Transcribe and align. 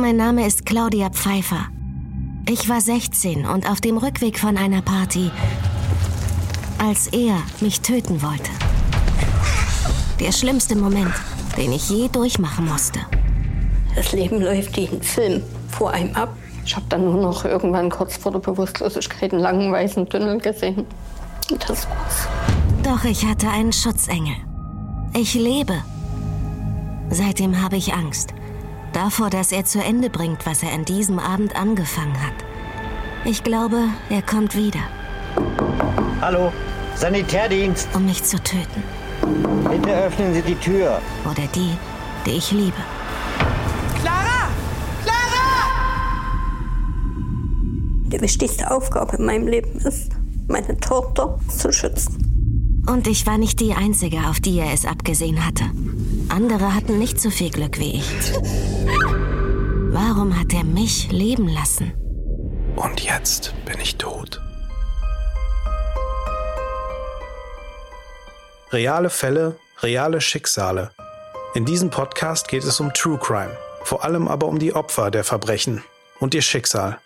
Mein 0.00 0.16
Name 0.16 0.46
ist 0.46 0.64
Claudia 0.64 1.10
Pfeiffer. 1.10 1.66
Ich 2.48 2.70
war 2.70 2.80
16 2.80 3.44
und 3.44 3.70
auf 3.70 3.82
dem 3.82 3.98
Rückweg 3.98 4.38
von 4.38 4.56
einer 4.56 4.80
Party, 4.80 5.30
als 6.78 7.08
er 7.08 7.36
mich 7.60 7.82
töten 7.82 8.22
wollte. 8.22 8.50
Der 10.18 10.32
schlimmste 10.32 10.74
Moment, 10.74 11.12
den 11.58 11.72
ich 11.72 11.90
je 11.90 12.08
durchmachen 12.08 12.66
musste. 12.66 13.00
Das 13.94 14.12
Leben 14.12 14.40
läuft 14.40 14.74
wie 14.78 14.88
ein 14.88 15.02
Film 15.02 15.42
vor 15.68 15.90
einem 15.90 16.14
ab. 16.14 16.34
Ich 16.64 16.74
habe 16.74 16.86
dann 16.88 17.04
nur 17.04 17.20
noch 17.20 17.44
irgendwann 17.44 17.90
kurz 17.90 18.16
vor 18.16 18.32
der 18.32 18.38
Bewusstlosigkeit 18.38 19.32
einen 19.32 19.42
langen 19.42 19.70
weißen 19.70 20.08
Tunnel 20.08 20.38
gesehen. 20.38 20.86
Und 21.50 21.68
das 21.68 21.86
war's. 21.86 22.26
Doch 22.82 23.04
ich 23.04 23.26
hatte 23.26 23.50
einen 23.50 23.72
Schutzengel. 23.72 24.36
Ich 25.12 25.34
lebe. 25.34 25.74
Seitdem 27.10 27.60
habe 27.60 27.76
ich 27.76 27.92
Angst. 27.92 28.32
Davor, 28.92 29.30
dass 29.30 29.52
er 29.52 29.64
zu 29.64 29.82
Ende 29.82 30.10
bringt, 30.10 30.46
was 30.46 30.62
er 30.62 30.72
an 30.72 30.84
diesem 30.84 31.18
Abend 31.18 31.54
angefangen 31.54 32.20
hat. 32.20 32.34
Ich 33.24 33.44
glaube, 33.44 33.84
er 34.08 34.22
kommt 34.22 34.56
wieder. 34.56 34.80
Hallo, 36.20 36.52
Sanitärdienst. 36.96 37.88
Um 37.94 38.06
mich 38.06 38.22
zu 38.24 38.42
töten. 38.42 38.82
Bitte 39.70 39.94
öffnen 39.94 40.34
Sie 40.34 40.42
die 40.42 40.56
Tür. 40.56 41.00
Oder 41.24 41.46
die, 41.54 41.70
die 42.26 42.32
ich 42.32 42.50
liebe. 42.50 42.76
Clara! 44.02 44.48
Clara! 45.02 46.32
Die 48.08 48.20
wichtigste 48.20 48.70
Aufgabe 48.70 49.16
in 49.16 49.24
meinem 49.24 49.46
Leben 49.46 49.78
ist, 49.80 50.12
meine 50.48 50.78
Tochter 50.78 51.38
zu 51.48 51.72
schützen. 51.72 52.84
Und 52.86 53.06
ich 53.06 53.26
war 53.26 53.38
nicht 53.38 53.60
die 53.60 53.72
Einzige, 53.72 54.28
auf 54.28 54.40
die 54.40 54.58
er 54.58 54.72
es 54.72 54.84
abgesehen 54.84 55.46
hatte. 55.46 55.64
Andere 56.30 56.74
hatten 56.74 56.98
nicht 56.98 57.20
so 57.20 57.28
viel 57.28 57.50
Glück 57.50 57.78
wie 57.78 57.96
ich. 57.96 58.32
Warum 59.92 60.38
hat 60.38 60.52
er 60.54 60.62
mich 60.62 61.10
leben 61.10 61.48
lassen? 61.48 61.92
Und 62.76 63.00
jetzt 63.00 63.52
bin 63.64 63.80
ich 63.80 63.96
tot. 63.96 64.40
Reale 68.70 69.10
Fälle, 69.10 69.56
reale 69.82 70.20
Schicksale. 70.20 70.92
In 71.54 71.64
diesem 71.64 71.90
Podcast 71.90 72.46
geht 72.46 72.62
es 72.62 72.78
um 72.78 72.94
True 72.94 73.18
Crime, 73.18 73.56
vor 73.82 74.04
allem 74.04 74.28
aber 74.28 74.46
um 74.46 74.60
die 74.60 74.72
Opfer 74.72 75.10
der 75.10 75.24
Verbrechen 75.24 75.82
und 76.20 76.32
ihr 76.32 76.42
Schicksal. 76.42 76.98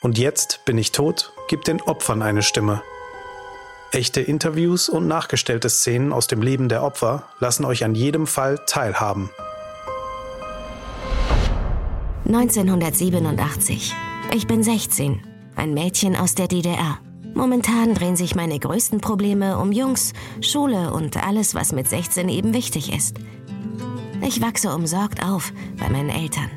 Und 0.00 0.18
jetzt 0.18 0.64
bin 0.64 0.76
ich 0.76 0.90
tot, 0.90 1.32
gibt 1.46 1.68
den 1.68 1.80
Opfern 1.80 2.22
eine 2.22 2.42
Stimme. 2.42 2.82
Echte 3.92 4.20
Interviews 4.20 4.88
und 4.88 5.08
nachgestellte 5.08 5.68
Szenen 5.68 6.12
aus 6.12 6.28
dem 6.28 6.42
Leben 6.42 6.68
der 6.68 6.84
Opfer 6.84 7.24
lassen 7.40 7.64
euch 7.64 7.84
an 7.84 7.96
jedem 7.96 8.28
Fall 8.28 8.60
teilhaben. 8.66 9.30
1987. 12.24 13.92
Ich 14.32 14.46
bin 14.46 14.62
16, 14.62 15.20
ein 15.56 15.74
Mädchen 15.74 16.14
aus 16.14 16.36
der 16.36 16.46
DDR. 16.46 16.98
Momentan 17.34 17.94
drehen 17.94 18.14
sich 18.14 18.36
meine 18.36 18.60
größten 18.60 19.00
Probleme 19.00 19.58
um 19.58 19.72
Jungs, 19.72 20.12
Schule 20.40 20.92
und 20.92 21.16
alles, 21.16 21.56
was 21.56 21.72
mit 21.72 21.88
16 21.88 22.28
eben 22.28 22.54
wichtig 22.54 22.94
ist. 22.94 23.16
Ich 24.22 24.40
wachse 24.40 24.72
umsorgt 24.72 25.24
auf 25.24 25.52
bei 25.80 25.88
meinen 25.88 26.10
Eltern. 26.10 26.50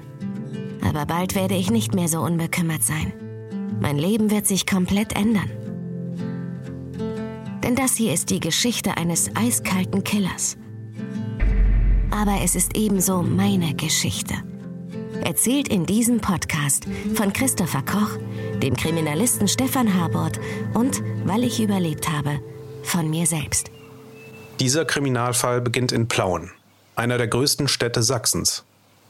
Aber 0.88 1.08
bald 1.08 1.34
werde 1.34 1.56
ich 1.56 1.72
nicht 1.72 1.96
mehr 1.96 2.08
so 2.08 2.20
unbekümmert 2.20 2.84
sein. 2.84 3.12
Mein 3.82 3.98
Leben 3.98 4.30
wird 4.30 4.46
sich 4.46 4.68
komplett 4.68 5.16
ändern. 5.16 5.50
Denn 7.64 7.76
das 7.76 7.96
hier 7.96 8.14
ist 8.14 8.30
die 8.30 8.42
Geschichte 8.42 8.98
eines 8.98 9.34
eiskalten 9.36 10.04
Killers. 10.04 10.58
Aber 12.12 12.42
es 12.44 12.56
ist 12.56 12.76
ebenso 12.76 13.24
meine 13.24 13.74
Geschichte. 13.74 14.36
Erzählt 15.24 15.70
in 15.70 15.86
diesem 15.86 16.20
Podcast 16.20 16.86
von 17.16 17.32
Christopher 17.32 17.82
Koch, 17.82 18.18
dem 18.62 18.76
Kriminalisten 18.76 19.48
Stefan 19.48 19.94
Habort 20.00 20.40
und, 20.74 21.02
weil 21.26 21.46
ich 21.46 21.62
überlebt 21.62 22.12
habe, 22.12 22.42
von 22.84 23.10
mir 23.10 23.26
selbst. 23.26 23.72
Dieser 24.60 24.84
Kriminalfall 24.84 25.62
beginnt 25.62 25.94
in 25.94 26.10
Plauen, 26.10 26.52
einer 26.96 27.18
der 27.18 27.28
größten 27.28 27.70
Städte 27.70 28.04
Sachsens. 28.04 28.66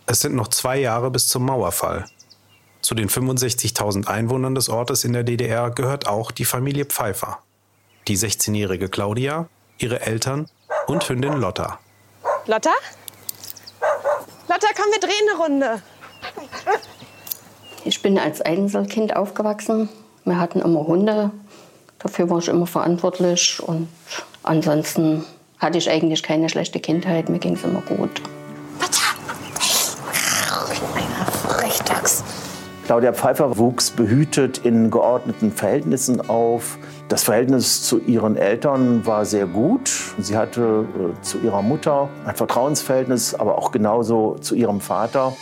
Es 0.06 0.22
sind 0.22 0.35
noch 0.35 0.50
zwei 0.50 0.79
Jahre 0.79 1.09
bis 1.09 1.27
zum 1.27 1.45
Mauerfall. 1.45 2.06
Zu 2.81 2.94
den 2.94 3.09
65.000 3.09 4.07
Einwohnern 4.07 4.53
des 4.53 4.69
Ortes 4.69 5.03
in 5.03 5.13
der 5.13 5.23
DDR 5.23 5.72
gehört 5.72 6.07
auch 6.07 6.31
die 6.31 6.45
Familie 6.45 6.85
Pfeiffer. 6.85 7.39
Die 8.07 8.17
16-jährige 8.17 8.89
Claudia, 8.89 9.47
ihre 9.77 10.01
Eltern 10.01 10.47
und 10.87 11.07
Hündin 11.07 11.33
Lotta. 11.33 11.79
Lotta? 12.47 12.71
Lotta, 14.49 14.67
komm, 14.75 14.91
wir 14.91 14.99
drehen 14.99 15.29
eine 15.29 15.39
Runde. 15.39 15.81
Ich 17.85 18.01
bin 18.01 18.19
als 18.19 18.41
Einzelkind 18.41 19.15
aufgewachsen. 19.15 19.87
Wir 20.25 20.37
hatten 20.37 20.59
immer 20.59 20.85
Hunde. 20.85 21.31
Dafür 21.99 22.29
war 22.29 22.39
ich 22.39 22.49
immer 22.49 22.67
verantwortlich. 22.67 23.61
Und 23.65 23.87
ansonsten 24.43 25.23
hatte 25.59 25.77
ich 25.77 25.89
eigentlich 25.89 26.23
keine 26.23 26.49
schlechte 26.49 26.81
Kindheit. 26.81 27.29
Mir 27.29 27.39
ging 27.39 27.55
es 27.55 27.63
immer 27.63 27.81
gut. 27.81 28.21
Claudia 32.85 33.13
Pfeiffer 33.13 33.57
wuchs 33.57 33.91
behütet 33.91 34.59
in 34.59 34.91
geordneten 34.91 35.53
Verhältnissen 35.53 36.29
auf. 36.29 36.77
Das 37.13 37.22
Verhältnis 37.22 37.84
zu 37.84 38.00
ihren 38.00 38.35
Eltern 38.38 39.06
war 39.06 39.24
sehr 39.24 39.46
gut. 39.46 39.91
Sie 40.18 40.35
hatte 40.35 40.88
äh, 40.97 41.22
zu 41.22 41.38
ihrer 41.41 41.62
Mutter 41.62 42.09
ein 42.25 42.35
Vertrauensverhältnis, 42.35 43.35
aber 43.35 43.56
auch 43.59 43.72
genauso 43.72 44.38
zu 44.41 44.56
ihrem 44.56 44.81
Vater. 44.81 45.38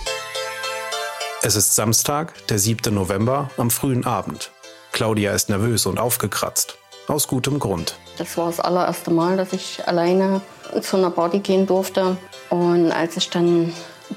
Es 1.42 1.56
ist 1.56 1.74
Samstag, 1.74 2.34
der 2.48 2.60
7. 2.60 2.94
November, 2.94 3.52
am 3.56 3.70
frühen 3.72 4.06
Abend. 4.06 4.52
Claudia 4.92 5.32
ist 5.32 5.48
nervös 5.48 5.86
und 5.86 5.98
aufgekratzt. 5.98 6.78
Aus 7.08 7.30
gutem 7.30 7.58
Grund. 7.58 7.96
Das 8.18 8.36
war 8.36 8.48
das 8.48 8.60
allererste 8.60 9.12
Mal, 9.12 9.38
dass 9.38 9.54
ich 9.54 9.82
alleine 9.88 10.42
zu 10.82 10.98
einer 10.98 11.10
Party 11.10 11.40
gehen 11.40 11.68
durfte. 11.68 12.18
Und 12.50 12.92
als 12.92 13.16
ich 13.16 13.30
dann 13.30 13.72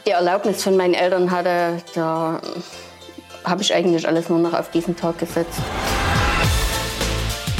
die 0.05 0.11
Erlaubnis 0.11 0.61
von 0.61 0.77
meinen 0.77 0.95
Eltern 0.95 1.31
hatte, 1.31 1.81
da 1.95 2.41
habe 3.45 3.63
ich 3.63 3.73
eigentlich 3.73 4.09
alles 4.09 4.29
nur 4.29 4.41
noch 4.41 4.55
auf 4.55 4.73
diesen 4.73 4.97
Tag 4.97 5.19
gesetzt. 5.19 5.61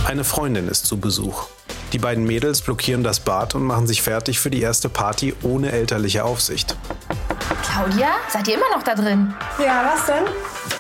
Eine 0.07 0.23
Freundin 0.23 0.69
ist 0.69 0.85
zu 0.85 1.01
Besuch. 1.01 1.47
Die 1.95 1.99
beiden 1.99 2.25
Mädels 2.25 2.61
blockieren 2.61 3.03
das 3.03 3.21
Bad 3.21 3.55
und 3.55 3.63
machen 3.65 3.87
sich 3.87 4.03
fertig 4.03 4.39
für 4.39 4.51
die 4.51 4.61
erste 4.61 4.91
Party 4.91 5.35
ohne 5.43 5.73
elterliche 5.73 6.25
Aufsicht. 6.25 6.77
Claudia, 7.63 8.09
seid 8.29 8.47
ihr 8.49 8.55
immer 8.55 8.69
noch 8.75 8.83
da 8.83 8.95
drin? 8.95 9.33
Ja, 9.59 9.91
was 9.95 10.05
denn? 10.07 10.25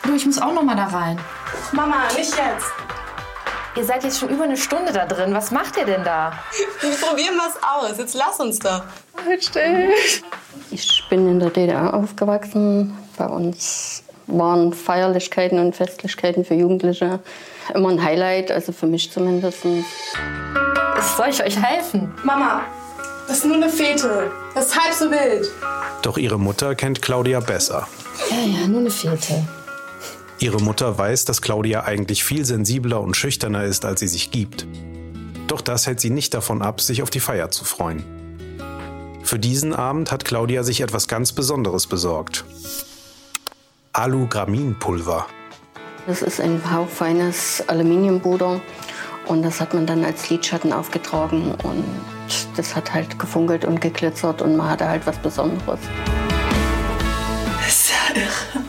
Du, 0.02 0.14
ich 0.14 0.26
muss 0.26 0.38
auch 0.38 0.52
noch 0.52 0.62
mal 0.62 0.76
da 0.76 0.86
rein. 0.88 1.18
Mama, 1.72 2.04
nicht 2.16 2.32
jetzt. 2.32 2.66
Ihr 3.76 3.84
seid 3.84 4.04
jetzt 4.04 4.18
schon 4.18 4.28
über 4.28 4.44
eine 4.44 4.58
Stunde 4.58 4.92
da 4.92 5.06
drin. 5.06 5.32
Was 5.32 5.50
macht 5.50 5.78
ihr 5.78 5.86
denn 5.86 6.04
da? 6.04 6.32
Wir 6.80 6.92
probieren 6.92 7.34
was 7.38 7.56
aus. 7.62 7.98
Jetzt 7.98 8.14
lass 8.14 8.38
uns 8.38 8.58
doch. 8.58 8.82
Ich 10.70 11.04
bin 11.08 11.28
in 11.28 11.40
der 11.40 11.50
DDR 11.50 11.94
aufgewachsen. 11.94 12.96
Bei 13.16 13.26
uns 13.26 14.03
waren 14.26 14.72
Feierlichkeiten 14.72 15.58
und 15.58 15.76
Festlichkeiten 15.76 16.44
für 16.44 16.54
Jugendliche 16.54 17.20
immer 17.74 17.90
ein 17.90 18.02
Highlight, 18.02 18.50
also 18.50 18.72
für 18.72 18.86
mich 18.86 19.10
zumindest. 19.10 19.62
Soll 19.62 21.28
ich 21.30 21.42
euch 21.42 21.60
helfen? 21.60 22.12
Mama, 22.24 22.62
das 23.26 23.38
ist 23.38 23.46
nur 23.46 23.56
eine 23.56 23.68
Fete. 23.68 24.30
Das 24.54 24.66
ist 24.66 24.78
halb 24.78 24.94
so 24.94 25.10
wild. 25.10 25.50
Doch 26.02 26.18
ihre 26.18 26.38
Mutter 26.38 26.74
kennt 26.74 27.02
Claudia 27.02 27.40
besser. 27.40 27.88
Ja, 28.30 28.60
ja, 28.60 28.66
nur 28.68 28.80
eine 28.80 28.90
Fete. 28.90 29.46
Ihre 30.38 30.60
Mutter 30.60 30.98
weiß, 30.98 31.24
dass 31.24 31.40
Claudia 31.40 31.84
eigentlich 31.84 32.24
viel 32.24 32.44
sensibler 32.44 33.00
und 33.00 33.16
schüchterner 33.16 33.64
ist, 33.64 33.84
als 33.84 34.00
sie 34.00 34.08
sich 34.08 34.30
gibt. 34.30 34.66
Doch 35.46 35.60
das 35.60 35.86
hält 35.86 36.00
sie 36.00 36.10
nicht 36.10 36.34
davon 36.34 36.62
ab, 36.62 36.80
sich 36.80 37.02
auf 37.02 37.10
die 37.10 37.20
Feier 37.20 37.50
zu 37.50 37.64
freuen. 37.64 38.04
Für 39.22 39.38
diesen 39.38 39.74
Abend 39.74 40.12
hat 40.12 40.24
Claudia 40.24 40.62
sich 40.62 40.82
etwas 40.82 41.08
ganz 41.08 41.32
Besonderes 41.32 41.86
besorgt. 41.86 42.44
Alugraminpulver. 43.94 45.24
Das 46.08 46.20
ist 46.20 46.40
ein 46.40 46.60
hauchfeines 46.68 47.62
Aluminiumpuder 47.68 48.60
und 49.26 49.42
das 49.42 49.60
hat 49.60 49.72
man 49.72 49.86
dann 49.86 50.04
als 50.04 50.28
Lidschatten 50.30 50.72
aufgetragen 50.72 51.54
und 51.62 51.84
das 52.56 52.74
hat 52.74 52.92
halt 52.92 53.20
gefunkelt 53.20 53.64
und 53.64 53.80
geglitzert 53.80 54.42
und 54.42 54.56
man 54.56 54.68
hatte 54.68 54.88
halt 54.88 55.06
was 55.06 55.16
Besonderes. 55.18 55.78
Das 57.60 57.68
ist 57.68 57.90
ja 57.90 58.20
irre. 58.20 58.64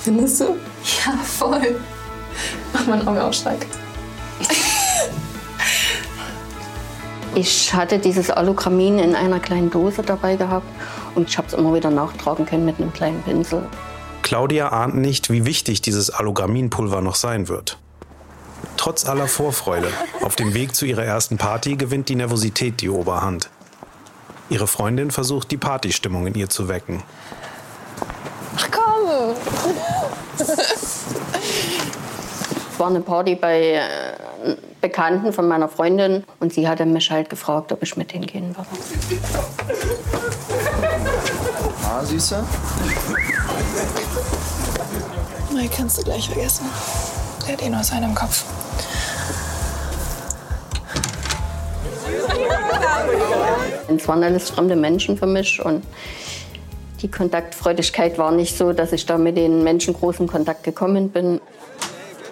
Findest 0.00 0.40
du? 0.40 0.56
Ja, 1.04 1.12
voll. 1.22 1.78
Mach 2.72 2.86
mal 2.86 3.00
einen 3.00 3.08
Augenaufschlag. 3.08 3.66
Ich 7.34 7.74
hatte 7.74 7.98
dieses 7.98 8.30
Alugramin 8.30 8.98
in 8.98 9.14
einer 9.14 9.40
kleinen 9.40 9.68
Dose 9.68 10.02
dabei 10.02 10.36
gehabt 10.36 10.66
und 11.14 11.28
ich 11.28 11.36
habe 11.36 11.48
es 11.48 11.54
immer 11.54 11.74
wieder 11.74 11.90
nachtragen 11.90 12.46
können 12.46 12.64
mit 12.64 12.80
einem 12.80 12.94
kleinen 12.94 13.22
Pinsel. 13.24 13.66
Claudia 14.32 14.68
ahnt 14.68 14.94
nicht, 14.94 15.28
wie 15.28 15.44
wichtig 15.44 15.82
dieses 15.82 16.08
Alugraminpulver 16.08 17.02
noch 17.02 17.16
sein 17.16 17.48
wird. 17.48 17.76
Trotz 18.78 19.06
aller 19.06 19.28
Vorfreude, 19.28 19.88
auf 20.22 20.36
dem 20.36 20.54
Weg 20.54 20.74
zu 20.74 20.86
ihrer 20.86 21.04
ersten 21.04 21.36
Party 21.36 21.76
gewinnt 21.76 22.08
die 22.08 22.14
Nervosität 22.14 22.80
die 22.80 22.88
Oberhand. 22.88 23.50
Ihre 24.48 24.66
Freundin 24.66 25.10
versucht, 25.10 25.50
die 25.50 25.58
Partystimmung 25.58 26.26
in 26.26 26.34
ihr 26.34 26.48
zu 26.48 26.68
wecken. 26.68 27.02
Ach 28.56 28.68
komm. 28.70 29.36
Es 30.38 31.04
war 32.78 32.86
eine 32.86 33.02
Party 33.02 33.34
bei 33.34 33.74
äh, 33.74 34.56
Bekannten 34.80 35.34
von 35.34 35.46
meiner 35.46 35.68
Freundin 35.68 36.24
und 36.40 36.54
sie 36.54 36.66
hatte 36.66 36.86
mich 36.86 37.10
halt 37.10 37.28
gefragt, 37.28 37.70
ob 37.70 37.82
ich 37.82 37.98
mit 37.98 38.12
hingehen 38.12 38.56
würde. 38.56 38.66
Ah, 41.94 42.02
Süße? 42.06 42.42
Nein, 45.52 45.68
kannst 45.76 45.98
du 45.98 46.02
gleich 46.02 46.26
vergessen. 46.26 46.64
Der 47.46 47.52
hat 47.52 47.62
eh 47.62 47.68
nur 47.68 47.80
aus 47.80 47.92
einem 47.92 48.14
Kopf. 48.14 48.44
Es 53.94 54.08
waren 54.08 54.24
alles 54.24 54.48
fremde 54.48 54.74
Menschen 54.74 55.18
für 55.18 55.26
mich 55.26 55.62
und 55.62 55.84
die 57.02 57.10
Kontaktfreudigkeit 57.10 58.16
war 58.16 58.32
nicht 58.32 58.56
so, 58.56 58.72
dass 58.72 58.92
ich 58.92 59.04
da 59.04 59.18
mit 59.18 59.36
den 59.36 59.62
Menschen 59.62 59.92
groß 59.92 60.20
in 60.20 60.28
Kontakt 60.28 60.64
gekommen 60.64 61.10
bin. 61.10 61.42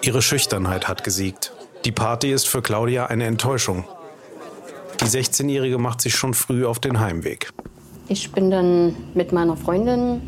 Ihre 0.01 0.23
Schüchternheit 0.23 0.87
hat 0.87 1.03
gesiegt. 1.03 1.53
Die 1.85 1.91
Party 1.91 2.31
ist 2.31 2.47
für 2.47 2.63
Claudia 2.63 3.05
eine 3.05 3.25
Enttäuschung. 3.25 3.85
Die 5.01 5.05
16-Jährige 5.05 5.77
macht 5.77 6.01
sich 6.01 6.15
schon 6.15 6.33
früh 6.33 6.65
auf 6.65 6.79
den 6.79 6.99
Heimweg. 6.99 7.53
Ich 8.11 8.29
bin 8.33 8.51
dann 8.51 8.93
mit 9.13 9.31
meiner 9.31 9.55
Freundin 9.55 10.19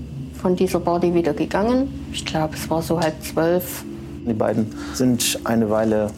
von 0.42 0.56
dieser 0.56 0.80
Party 0.80 1.14
wieder 1.14 1.34
gegangen. 1.34 2.08
Ich 2.14 2.26
glaube, 2.26 2.56
es 2.56 2.70
war 2.70 2.82
so 2.82 2.98
halb 2.98 3.22
zwölf. 3.22 3.84
Die 4.26 4.32
beiden 4.32 4.74
sind 4.94 5.42
eine 5.44 5.70
Weile 5.70 6.10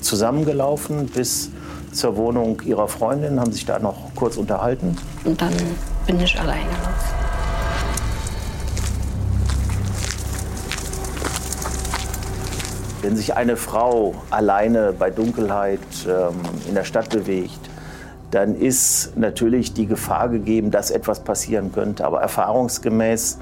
zusammengelaufen 0.00 1.06
bis 1.06 1.50
zur 1.90 2.16
Wohnung 2.16 2.62
ihrer 2.64 2.86
Freundin, 2.86 3.40
haben 3.40 3.50
sich 3.50 3.66
da 3.66 3.80
noch 3.80 4.14
kurz 4.14 4.36
unterhalten. 4.36 4.96
Und 5.24 5.42
dann 5.42 5.52
bin 6.06 6.20
ich 6.20 6.38
alleine 6.38 6.62
los. 6.62 7.04
Wenn 13.02 13.16
sich 13.16 13.36
eine 13.36 13.56
Frau 13.56 14.14
alleine 14.30 14.94
bei 14.96 15.10
Dunkelheit 15.10 15.80
ähm, 16.06 16.36
in 16.68 16.76
der 16.76 16.84
Stadt 16.84 17.10
bewegt, 17.10 17.58
dann 18.30 18.54
ist 18.54 19.16
natürlich 19.16 19.72
die 19.72 19.86
Gefahr 19.86 20.28
gegeben, 20.28 20.70
dass 20.70 20.90
etwas 20.90 21.20
passieren 21.20 21.72
könnte. 21.72 22.04
Aber 22.04 22.20
erfahrungsgemäß 22.20 23.38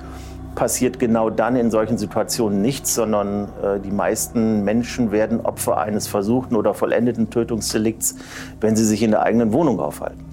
passiert 0.54 0.98
genau 0.98 1.28
dann 1.28 1.54
in 1.56 1.70
solchen 1.70 1.98
Situationen 1.98 2.62
nichts, 2.62 2.94
sondern 2.94 3.48
äh, 3.62 3.78
die 3.78 3.90
meisten 3.90 4.64
Menschen 4.64 5.12
werden 5.12 5.40
Opfer 5.40 5.78
eines 5.78 6.08
versuchten 6.08 6.56
oder 6.56 6.74
vollendeten 6.74 7.30
Tötungsdelikts, 7.30 8.16
wenn 8.60 8.74
sie 8.74 8.84
sich 8.84 9.02
in 9.02 9.10
der 9.10 9.22
eigenen 9.22 9.52
Wohnung 9.52 9.80
aufhalten. 9.80 10.24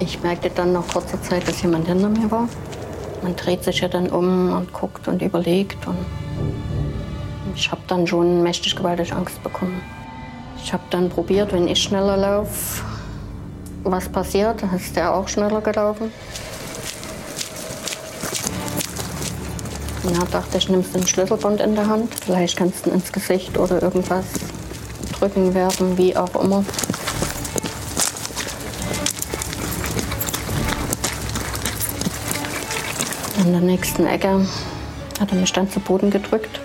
Ich 0.00 0.20
merkte 0.22 0.50
dann 0.50 0.72
nach 0.72 0.86
kurzer 0.88 1.22
Zeit, 1.22 1.46
dass 1.46 1.62
jemand 1.62 1.86
hinter 1.86 2.08
mir 2.08 2.28
war. 2.30 2.48
Man 3.22 3.36
dreht 3.36 3.62
sich 3.62 3.80
ja 3.80 3.88
dann 3.88 4.08
um 4.08 4.52
und 4.52 4.72
guckt 4.72 5.06
und 5.06 5.22
überlegt. 5.22 5.86
Und 5.86 5.96
ich 7.54 7.70
habe 7.70 7.82
dann 7.86 8.04
schon 8.06 8.42
mächtig 8.42 8.74
gewaltig 8.74 9.12
Angst 9.12 9.40
bekommen. 9.44 9.80
Ich 10.62 10.72
habe 10.72 10.84
dann 10.90 11.10
probiert, 11.10 11.52
wenn 11.52 11.68
ich 11.68 11.82
schneller 11.82 12.16
laufe, 12.16 12.82
was 13.82 14.08
passiert. 14.08 14.62
Ist 14.74 14.96
der 14.96 15.14
auch 15.14 15.28
schneller 15.28 15.60
gelaufen. 15.60 16.12
Und 20.04 20.16
dann 20.16 20.30
dachte 20.30 20.58
ich, 20.58 20.68
nimmst 20.68 20.94
du 20.94 20.98
ein 20.98 21.06
Schlüsselbund 21.06 21.60
in 21.60 21.74
der 21.74 21.88
Hand. 21.88 22.14
Vielleicht 22.24 22.56
kannst 22.56 22.86
du 22.86 22.90
ihn 22.90 22.96
ins 22.96 23.12
Gesicht 23.12 23.56
oder 23.58 23.82
irgendwas 23.82 24.24
drücken, 25.18 25.54
werfen, 25.54 25.96
wie 25.96 26.16
auch 26.16 26.34
immer. 26.42 26.64
In 33.44 33.52
der 33.52 33.60
nächsten 33.60 34.06
Ecke 34.06 34.46
hat 35.20 35.30
er 35.30 35.36
mich 35.36 35.52
dann 35.52 35.70
zu 35.70 35.80
Boden 35.80 36.10
gedrückt. 36.10 36.60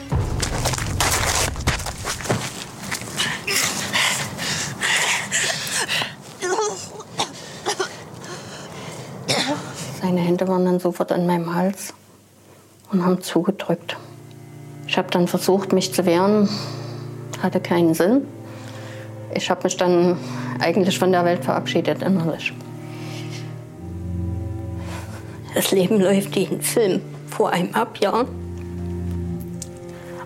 Seine 10.02 10.22
Hände 10.38 10.51
waren 10.51 10.66
dann 10.66 10.80
sofort 10.80 11.12
an 11.12 11.25
meinem 11.25 11.56
Hals 11.56 11.95
und 12.92 13.04
haben 13.04 13.22
zugedrückt. 13.24 13.98
Ich 14.86 14.95
habe 14.95 15.10
dann 15.10 15.28
versucht, 15.28 15.74
mich 15.74 15.92
zu 15.92 16.06
wehren, 16.06 16.48
hatte 17.42 17.60
keinen 17.60 17.95
Sinn. 17.95 18.22
Ich 19.34 19.50
habe 19.50 19.63
mich 19.63 19.78
dann 19.78 20.16
eigentlich 20.60 21.00
von 21.00 21.12
der 21.12 21.25
Welt 21.25 21.44
verabschiedet 21.44 22.04
innerlich. 22.04 22.54
Das 25.56 25.72
Leben 25.72 26.00
läuft 26.00 26.36
wie 26.36 26.45
ein 26.45 26.62
Film 26.62 27.01
vor 27.28 27.50
einem 27.50 27.74
ab, 27.74 27.98
ja. 28.00 28.24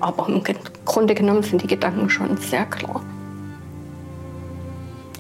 Aber 0.01 0.27
im 0.27 0.43
Grunde 0.83 1.15
genommen 1.15 1.43
sind 1.43 1.63
die 1.63 1.67
Gedanken 1.67 2.09
schon 2.09 2.35
sehr 2.35 2.65
klar. 2.65 3.01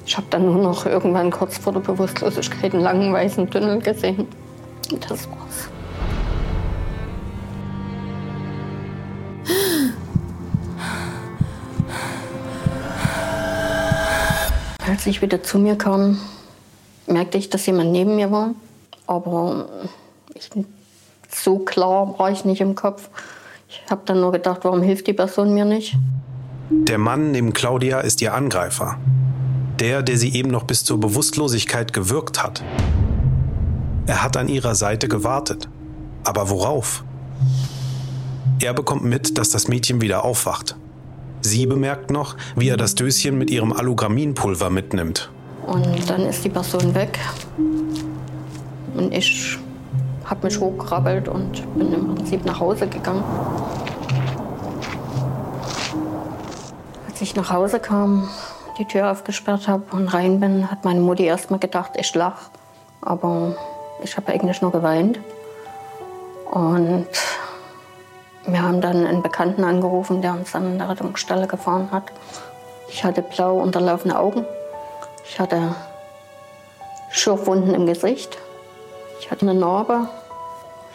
Ich 0.05 0.17
habe 0.17 0.27
dann 0.31 0.43
nur 0.43 0.61
noch 0.61 0.85
irgendwann 0.85 1.31
kurz 1.31 1.57
vor 1.57 1.71
der 1.71 1.79
Bewusstlosigkeit 1.79 2.73
einen 2.73 2.83
langen 2.83 3.13
weißen 3.13 3.49
Tunnel 3.49 3.79
gesehen. 3.79 4.27
War's. 4.99 5.69
Als 14.87 15.05
ich 15.05 15.21
wieder 15.21 15.41
zu 15.41 15.59
mir 15.59 15.77
kam, 15.77 16.19
merkte 17.07 17.37
ich, 17.37 17.49
dass 17.49 17.65
jemand 17.65 17.91
neben 17.91 18.15
mir 18.15 18.31
war. 18.31 18.53
Aber 19.07 19.69
ich, 20.33 20.49
so 21.29 21.59
klar 21.59 22.19
war 22.19 22.31
ich 22.31 22.45
nicht 22.45 22.61
im 22.61 22.75
Kopf. 22.75 23.09
Ich 23.69 23.81
habe 23.89 24.01
dann 24.05 24.19
nur 24.19 24.31
gedacht, 24.31 24.59
warum 24.63 24.81
hilft 24.81 25.07
die 25.07 25.13
Person 25.13 25.53
mir 25.53 25.65
nicht? 25.65 25.95
Der 26.69 26.97
Mann 26.97 27.31
neben 27.31 27.53
Claudia 27.53 28.01
ist 28.01 28.21
ihr 28.21 28.33
Angreifer. 28.33 28.97
Der, 29.79 30.03
der 30.03 30.17
sie 30.17 30.33
eben 30.33 30.51
noch 30.51 30.63
bis 30.63 30.83
zur 30.83 30.99
Bewusstlosigkeit 30.99 31.93
gewirkt 31.93 32.43
hat. 32.43 32.61
Er 34.07 34.23
hat 34.23 34.37
an 34.37 34.47
ihrer 34.47 34.75
Seite 34.75 35.07
gewartet. 35.07 35.69
Aber 36.23 36.49
worauf? 36.49 37.03
Er 38.61 38.73
bekommt 38.73 39.03
mit, 39.03 39.37
dass 39.37 39.49
das 39.49 39.67
Mädchen 39.67 40.01
wieder 40.01 40.23
aufwacht. 40.23 40.75
Sie 41.41 41.65
bemerkt 41.65 42.11
noch, 42.11 42.35
wie 42.55 42.69
er 42.69 42.77
das 42.77 42.93
Döschen 42.93 43.37
mit 43.37 43.49
ihrem 43.49 43.73
Alugraminpulver 43.73 44.69
mitnimmt. 44.69 45.31
Und 45.65 46.09
dann 46.09 46.21
ist 46.21 46.43
die 46.43 46.49
Person 46.49 46.93
weg. 46.93 47.19
Und 48.95 49.13
ich 49.13 49.57
habe 50.25 50.47
mich 50.47 50.59
hochgekrabbelt 50.59 51.27
und 51.27 51.63
bin 51.75 51.93
im 51.93 52.15
Prinzip 52.15 52.45
nach 52.45 52.59
Hause 52.59 52.87
gegangen. 52.87 53.23
Als 57.07 57.21
ich 57.21 57.35
nach 57.35 57.49
Hause 57.49 57.79
kam, 57.79 58.29
die 58.77 58.85
Tür 58.85 59.11
aufgesperrt 59.11 59.67
habe 59.67 59.83
und 59.91 60.07
rein 60.07 60.39
bin, 60.39 60.69
hat 60.69 60.85
meine 60.85 60.99
Mutti 60.99 61.23
erst 61.23 61.51
mal 61.51 61.59
gedacht, 61.59 61.91
ich 61.97 62.13
lach. 62.13 62.49
Aber 63.01 63.55
ich 64.03 64.17
habe 64.17 64.31
eigentlich 64.31 64.61
nur 64.61 64.71
geweint. 64.71 65.19
Und 66.49 67.07
wir 68.45 68.61
haben 68.61 68.81
dann 68.81 69.05
einen 69.05 69.21
Bekannten 69.21 69.63
angerufen, 69.63 70.21
der 70.21 70.33
uns 70.33 70.51
dann 70.51 70.65
an 70.65 70.77
der 70.79 70.89
Rettungsstelle 70.89 71.47
gefahren 71.47 71.89
hat. 71.91 72.03
Ich 72.89 73.03
hatte 73.03 73.21
blau 73.21 73.59
unterlaufene 73.59 74.17
Augen. 74.17 74.45
Ich 75.25 75.39
hatte 75.39 75.75
Schürfwunden 77.09 77.73
im 77.73 77.85
Gesicht. 77.85 78.37
Ich 79.19 79.31
hatte 79.31 79.43
eine 79.47 79.53
Narbe. 79.53 80.07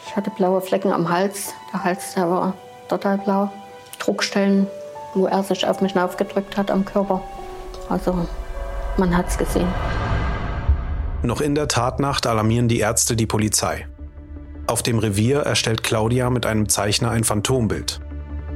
Ich 0.06 0.16
hatte 0.16 0.30
blaue 0.30 0.60
Flecken 0.60 0.92
am 0.92 1.10
Hals. 1.10 1.54
Der 1.72 1.84
Hals 1.84 2.14
der 2.14 2.30
war 2.30 2.54
total 2.88 3.18
blau. 3.18 3.50
Druckstellen, 3.98 4.66
wo 5.14 5.26
er 5.26 5.42
sich 5.42 5.66
auf 5.66 5.80
mich 5.80 5.98
aufgedrückt 5.98 6.56
hat 6.56 6.70
am 6.70 6.84
Körper. 6.84 7.22
Also 7.88 8.26
man 8.96 9.16
hat 9.16 9.28
es 9.28 9.38
gesehen. 9.38 9.68
Noch 11.22 11.40
in 11.40 11.54
der 11.54 11.68
Tatnacht 11.68 12.26
alarmieren 12.26 12.68
die 12.68 12.78
Ärzte 12.78 13.16
die 13.16 13.26
Polizei. 13.26 13.86
Auf 14.66 14.82
dem 14.82 14.98
Revier 14.98 15.40
erstellt 15.40 15.82
Claudia 15.82 16.28
mit 16.30 16.44
einem 16.44 16.68
Zeichner 16.68 17.10
ein 17.10 17.24
Phantombild. 17.24 18.00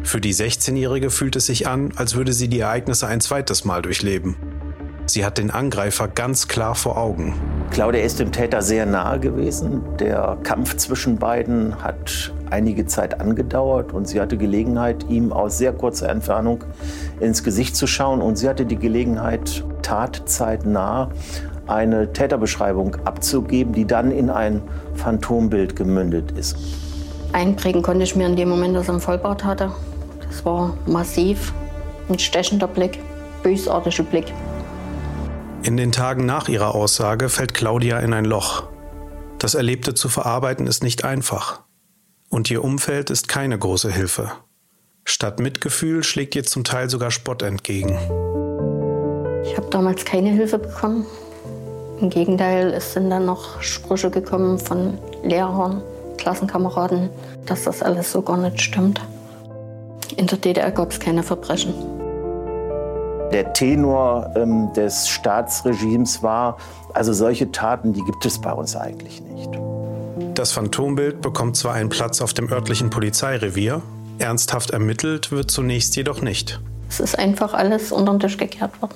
Für 0.02 0.20
die 0.20 0.34
16-Jährige 0.34 1.10
fühlt 1.10 1.36
es 1.36 1.46
sich 1.46 1.68
an, 1.68 1.92
als 1.96 2.14
würde 2.14 2.32
sie 2.32 2.48
die 2.48 2.60
Ereignisse 2.60 3.06
ein 3.06 3.20
zweites 3.20 3.64
Mal 3.64 3.82
durchleben. 3.82 4.36
Sie 5.06 5.24
hat 5.24 5.38
den 5.38 5.50
Angreifer 5.50 6.08
ganz 6.08 6.46
klar 6.46 6.74
vor 6.74 6.96
Augen. 6.96 7.34
Claudia 7.70 8.02
ist 8.02 8.20
dem 8.20 8.30
Täter 8.30 8.62
sehr 8.62 8.86
nahe 8.86 9.18
gewesen. 9.18 9.82
Der 9.98 10.38
Kampf 10.42 10.76
zwischen 10.76 11.16
beiden 11.18 11.82
hat 11.82 12.32
einige 12.50 12.86
Zeit 12.86 13.20
angedauert 13.20 13.92
und 13.92 14.06
sie 14.06 14.20
hatte 14.20 14.36
Gelegenheit, 14.36 15.06
ihm 15.08 15.32
aus 15.32 15.58
sehr 15.58 15.72
kurzer 15.72 16.08
Entfernung 16.08 16.64
ins 17.18 17.42
Gesicht 17.42 17.74
zu 17.74 17.86
schauen. 17.86 18.20
Und 18.20 18.36
sie 18.36 18.48
hatte 18.48 18.66
die 18.66 18.76
Gelegenheit, 18.76 19.64
tatzeitnah 19.82 21.10
eine 21.70 22.12
Täterbeschreibung 22.12 22.96
abzugeben, 23.04 23.72
die 23.72 23.86
dann 23.86 24.10
in 24.10 24.30
ein 24.30 24.62
Phantombild 24.94 25.76
gemündet 25.76 26.32
ist. 26.32 26.56
Einprägen 27.32 27.82
konnte 27.82 28.04
ich 28.04 28.16
mir 28.16 28.26
in 28.26 28.36
dem 28.36 28.48
Moment, 28.48 28.74
dass 28.76 28.88
er 28.88 28.94
einen 28.94 29.00
Vollbart 29.00 29.44
hatte. 29.44 29.70
Das 30.26 30.44
war 30.44 30.76
massiv, 30.86 31.52
ein 32.08 32.18
stechender 32.18 32.66
Blick, 32.66 32.98
bösartiger 33.42 34.02
Blick. 34.02 34.32
In 35.62 35.76
den 35.76 35.92
Tagen 35.92 36.26
nach 36.26 36.48
ihrer 36.48 36.74
Aussage 36.74 37.28
fällt 37.28 37.54
Claudia 37.54 37.98
in 38.00 38.14
ein 38.14 38.24
Loch. 38.24 38.64
Das 39.38 39.54
Erlebte 39.54 39.94
zu 39.94 40.08
verarbeiten 40.08 40.66
ist 40.66 40.82
nicht 40.82 41.04
einfach. 41.04 41.60
Und 42.28 42.50
ihr 42.50 42.64
Umfeld 42.64 43.10
ist 43.10 43.28
keine 43.28 43.58
große 43.58 43.90
Hilfe. 43.90 44.30
Statt 45.04 45.40
Mitgefühl 45.40 46.04
schlägt 46.04 46.36
ihr 46.36 46.44
zum 46.44 46.64
Teil 46.64 46.88
sogar 46.88 47.10
Spott 47.10 47.42
entgegen. 47.42 47.98
Ich 49.44 49.56
habe 49.56 49.68
damals 49.70 50.04
keine 50.04 50.30
Hilfe 50.30 50.58
bekommen. 50.58 51.06
Im 52.00 52.08
Gegenteil, 52.08 52.72
es 52.72 52.94
sind 52.94 53.10
dann 53.10 53.26
noch 53.26 53.60
Sprüche 53.60 54.10
gekommen 54.10 54.58
von 54.58 54.96
Lehrern, 55.22 55.82
Klassenkameraden, 56.16 57.10
dass 57.44 57.64
das 57.64 57.82
alles 57.82 58.10
so 58.10 58.22
gar 58.22 58.38
nicht 58.38 58.60
stimmt. 58.60 59.02
In 60.16 60.26
der 60.26 60.38
DDR 60.38 60.70
gab 60.70 60.92
es 60.92 60.98
keine 60.98 61.22
Verbrechen. 61.22 61.74
Der 63.32 63.52
Tenor 63.52 64.32
ähm, 64.34 64.72
des 64.74 65.08
Staatsregimes 65.08 66.22
war, 66.22 66.56
also 66.94 67.12
solche 67.12 67.52
Taten, 67.52 67.92
die 67.92 68.02
gibt 68.02 68.24
es 68.24 68.40
bei 68.40 68.52
uns 68.52 68.74
eigentlich 68.76 69.20
nicht. 69.20 69.50
Das 70.34 70.52
Phantombild 70.52 71.20
bekommt 71.20 71.56
zwar 71.56 71.74
einen 71.74 71.90
Platz 71.90 72.22
auf 72.22 72.32
dem 72.32 72.50
örtlichen 72.50 72.88
Polizeirevier, 72.88 73.82
ernsthaft 74.18 74.70
ermittelt 74.70 75.32
wird 75.32 75.50
zunächst 75.50 75.94
jedoch 75.96 76.22
nicht. 76.22 76.60
Es 76.88 76.98
ist 76.98 77.18
einfach 77.18 77.52
alles 77.52 77.92
unter 77.92 78.12
den 78.12 78.20
Tisch 78.20 78.38
gekehrt 78.38 78.80
worden. 78.80 78.94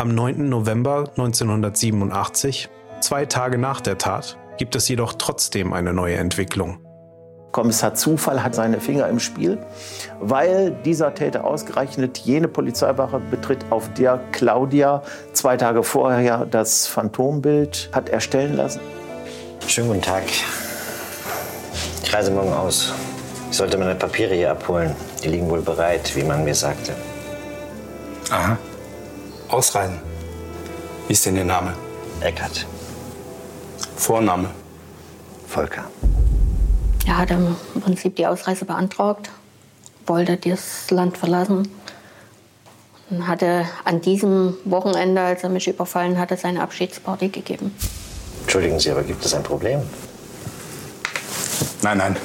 Am 0.00 0.14
9. 0.14 0.48
November 0.48 1.10
1987, 1.10 2.70
zwei 3.02 3.26
Tage 3.26 3.58
nach 3.58 3.82
der 3.82 3.98
Tat, 3.98 4.38
gibt 4.56 4.74
es 4.74 4.88
jedoch 4.88 5.12
trotzdem 5.12 5.74
eine 5.74 5.92
neue 5.92 6.14
Entwicklung. 6.14 6.78
Kommissar 7.52 7.92
Zufall 7.92 8.42
hat 8.42 8.54
seine 8.54 8.80
Finger 8.80 9.08
im 9.10 9.20
Spiel, 9.20 9.58
weil 10.18 10.70
dieser 10.86 11.12
Täter 11.12 11.44
ausgerechnet 11.44 12.16
jene 12.16 12.48
Polizeiwache 12.48 13.20
betritt, 13.30 13.66
auf 13.68 13.92
der 13.92 14.18
Claudia 14.32 15.02
zwei 15.34 15.58
Tage 15.58 15.82
vorher 15.82 16.46
das 16.46 16.86
Phantombild 16.86 17.90
hat 17.92 18.08
erstellen 18.08 18.56
lassen. 18.56 18.80
Schönen 19.66 19.88
guten 19.88 20.00
Tag. 20.00 20.22
Ich 22.02 22.14
reise 22.14 22.30
morgen 22.30 22.54
aus. 22.54 22.94
Ich 23.50 23.56
sollte 23.58 23.76
meine 23.76 23.96
Papiere 23.96 24.34
hier 24.34 24.52
abholen. 24.52 24.96
Die 25.22 25.28
liegen 25.28 25.50
wohl 25.50 25.60
bereit, 25.60 26.16
wie 26.16 26.22
man 26.22 26.42
mir 26.42 26.54
sagte. 26.54 26.94
Aha. 28.30 28.56
Ausreisen. 29.50 29.98
Wie 31.06 31.12
ist 31.12 31.26
denn 31.26 31.36
Ihr 31.36 31.44
Name? 31.44 31.74
Eckert. 32.20 32.66
Vorname? 33.96 34.50
Volker. 35.48 35.84
Er 37.06 37.18
hat 37.18 37.30
im 37.30 37.56
Prinzip 37.80 38.16
die 38.16 38.26
Ausreise 38.26 38.64
beantragt, 38.64 39.30
wollte 40.06 40.36
das 40.36 40.90
Land 40.90 41.18
verlassen 41.18 41.68
und 43.10 43.26
hatte 43.26 43.66
an 43.84 44.00
diesem 44.00 44.54
Wochenende, 44.64 45.20
als 45.20 45.42
er 45.42 45.48
mich 45.48 45.66
überfallen 45.66 46.18
hatte, 46.18 46.36
seine 46.36 46.62
Abschiedsparty 46.62 47.28
gegeben. 47.28 47.74
Entschuldigen 48.42 48.78
Sie, 48.78 48.90
aber 48.90 49.02
gibt 49.02 49.24
es 49.24 49.34
ein 49.34 49.42
Problem? 49.42 49.82
Nein, 51.82 51.98
nein. 51.98 52.16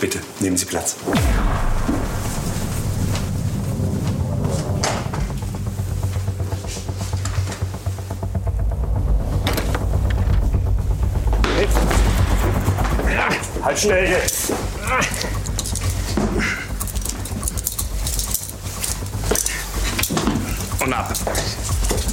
Bitte, 0.00 0.20
nehmen 0.38 0.56
Sie 0.56 0.66
Platz. 0.66 0.96
Schnell 13.78 14.10
jetzt! 14.10 14.52
Und 20.80 20.92
ab. 20.92 21.12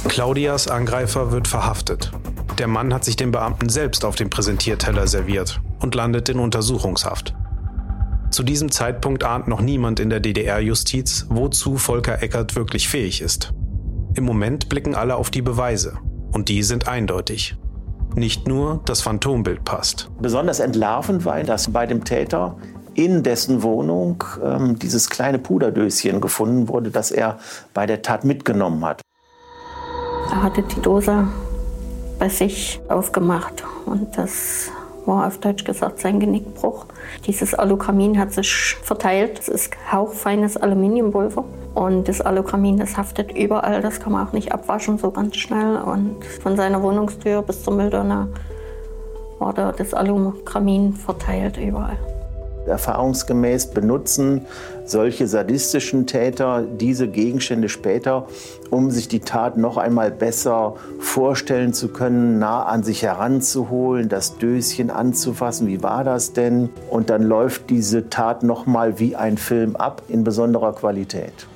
Claudias 0.08 0.68
Angreifer 0.68 1.32
wird 1.32 1.48
verhaftet. 1.48 2.12
Der 2.58 2.68
Mann 2.68 2.94
hat 2.94 3.04
sich 3.04 3.16
den 3.16 3.32
Beamten 3.32 3.68
selbst 3.68 4.04
auf 4.04 4.14
dem 4.14 4.30
Präsentierteller 4.30 5.06
serviert 5.06 5.60
und 5.80 5.94
landet 5.94 6.28
in 6.28 6.38
Untersuchungshaft. 6.38 7.34
Zu 8.30 8.42
diesem 8.42 8.70
Zeitpunkt 8.70 9.24
ahnt 9.24 9.48
noch 9.48 9.60
niemand 9.60 10.00
in 10.00 10.10
der 10.10 10.20
DDR-Justiz, 10.20 11.26
wozu 11.28 11.76
Volker 11.76 12.22
Eckert 12.22 12.54
wirklich 12.56 12.88
fähig 12.88 13.20
ist. 13.20 13.52
Im 14.14 14.24
Moment 14.24 14.68
blicken 14.68 14.94
alle 14.94 15.16
auf 15.16 15.30
die 15.30 15.42
Beweise. 15.42 15.98
Und 16.32 16.48
die 16.48 16.62
sind 16.62 16.88
eindeutig. 16.88 17.56
Nicht 18.16 18.48
nur 18.48 18.80
das 18.86 19.02
Phantombild 19.02 19.62
passt. 19.66 20.08
Besonders 20.22 20.58
entlarvend 20.58 21.26
war, 21.26 21.42
dass 21.42 21.70
bei 21.70 21.84
dem 21.84 22.02
Täter 22.02 22.56
in 22.94 23.22
dessen 23.22 23.62
Wohnung 23.62 24.24
ähm, 24.42 24.78
dieses 24.78 25.10
kleine 25.10 25.38
Puderdöschen 25.38 26.22
gefunden 26.22 26.66
wurde, 26.68 26.90
das 26.90 27.10
er 27.10 27.38
bei 27.74 27.84
der 27.84 28.00
Tat 28.00 28.24
mitgenommen 28.24 28.82
hat. 28.86 29.02
Er 30.30 30.42
hatte 30.42 30.62
die 30.62 30.80
Dose 30.80 31.28
bei 32.18 32.30
sich 32.30 32.80
aufgemacht 32.88 33.62
und 33.84 34.16
das 34.16 34.70
war 35.04 35.26
auf 35.26 35.36
Deutsch 35.38 35.64
gesagt 35.64 36.00
sein 36.00 36.18
Genickbruch. 36.18 36.86
Dieses 37.26 37.52
Alukramin 37.52 38.18
hat 38.18 38.32
sich 38.32 38.76
verteilt. 38.82 39.38
Es 39.38 39.48
ist 39.48 39.74
hauchfeines 39.92 40.56
Aluminiumpulver. 40.56 41.44
Und 41.76 42.08
das 42.08 42.22
Alukramin, 42.22 42.78
das 42.78 42.96
haftet 42.96 43.36
überall. 43.36 43.82
Das 43.82 44.00
kann 44.00 44.14
man 44.14 44.26
auch 44.26 44.32
nicht 44.32 44.50
abwaschen 44.50 44.96
so 44.96 45.10
ganz 45.10 45.36
schnell. 45.36 45.76
Und 45.76 46.24
von 46.24 46.56
seiner 46.56 46.82
Wohnungstür 46.82 47.42
bis 47.42 47.64
zur 47.64 47.74
Mülltonne 47.74 48.28
war 49.38 49.52
da 49.52 49.72
das 49.72 49.92
Alukramin 49.92 50.94
verteilt 50.94 51.58
überall. 51.58 51.98
Erfahrungsgemäß 52.66 53.72
benutzen 53.72 54.46
solche 54.86 55.26
sadistischen 55.26 56.06
Täter 56.06 56.62
diese 56.62 57.08
Gegenstände 57.08 57.68
später, 57.68 58.26
um 58.70 58.90
sich 58.90 59.06
die 59.06 59.20
Tat 59.20 59.58
noch 59.58 59.76
einmal 59.76 60.10
besser 60.10 60.76
vorstellen 60.98 61.74
zu 61.74 61.88
können, 61.88 62.38
nah 62.38 62.64
an 62.64 62.84
sich 62.84 63.02
heranzuholen, 63.02 64.08
das 64.08 64.38
Döschen 64.38 64.90
anzufassen. 64.90 65.66
Wie 65.66 65.82
war 65.82 66.04
das 66.04 66.32
denn? 66.32 66.70
Und 66.88 67.10
dann 67.10 67.22
läuft 67.22 67.68
diese 67.68 68.08
Tat 68.08 68.42
noch 68.42 68.64
mal 68.64 68.98
wie 68.98 69.14
ein 69.14 69.36
Film 69.36 69.76
ab 69.76 70.00
in 70.08 70.24
besonderer 70.24 70.72
Qualität. 70.72 71.46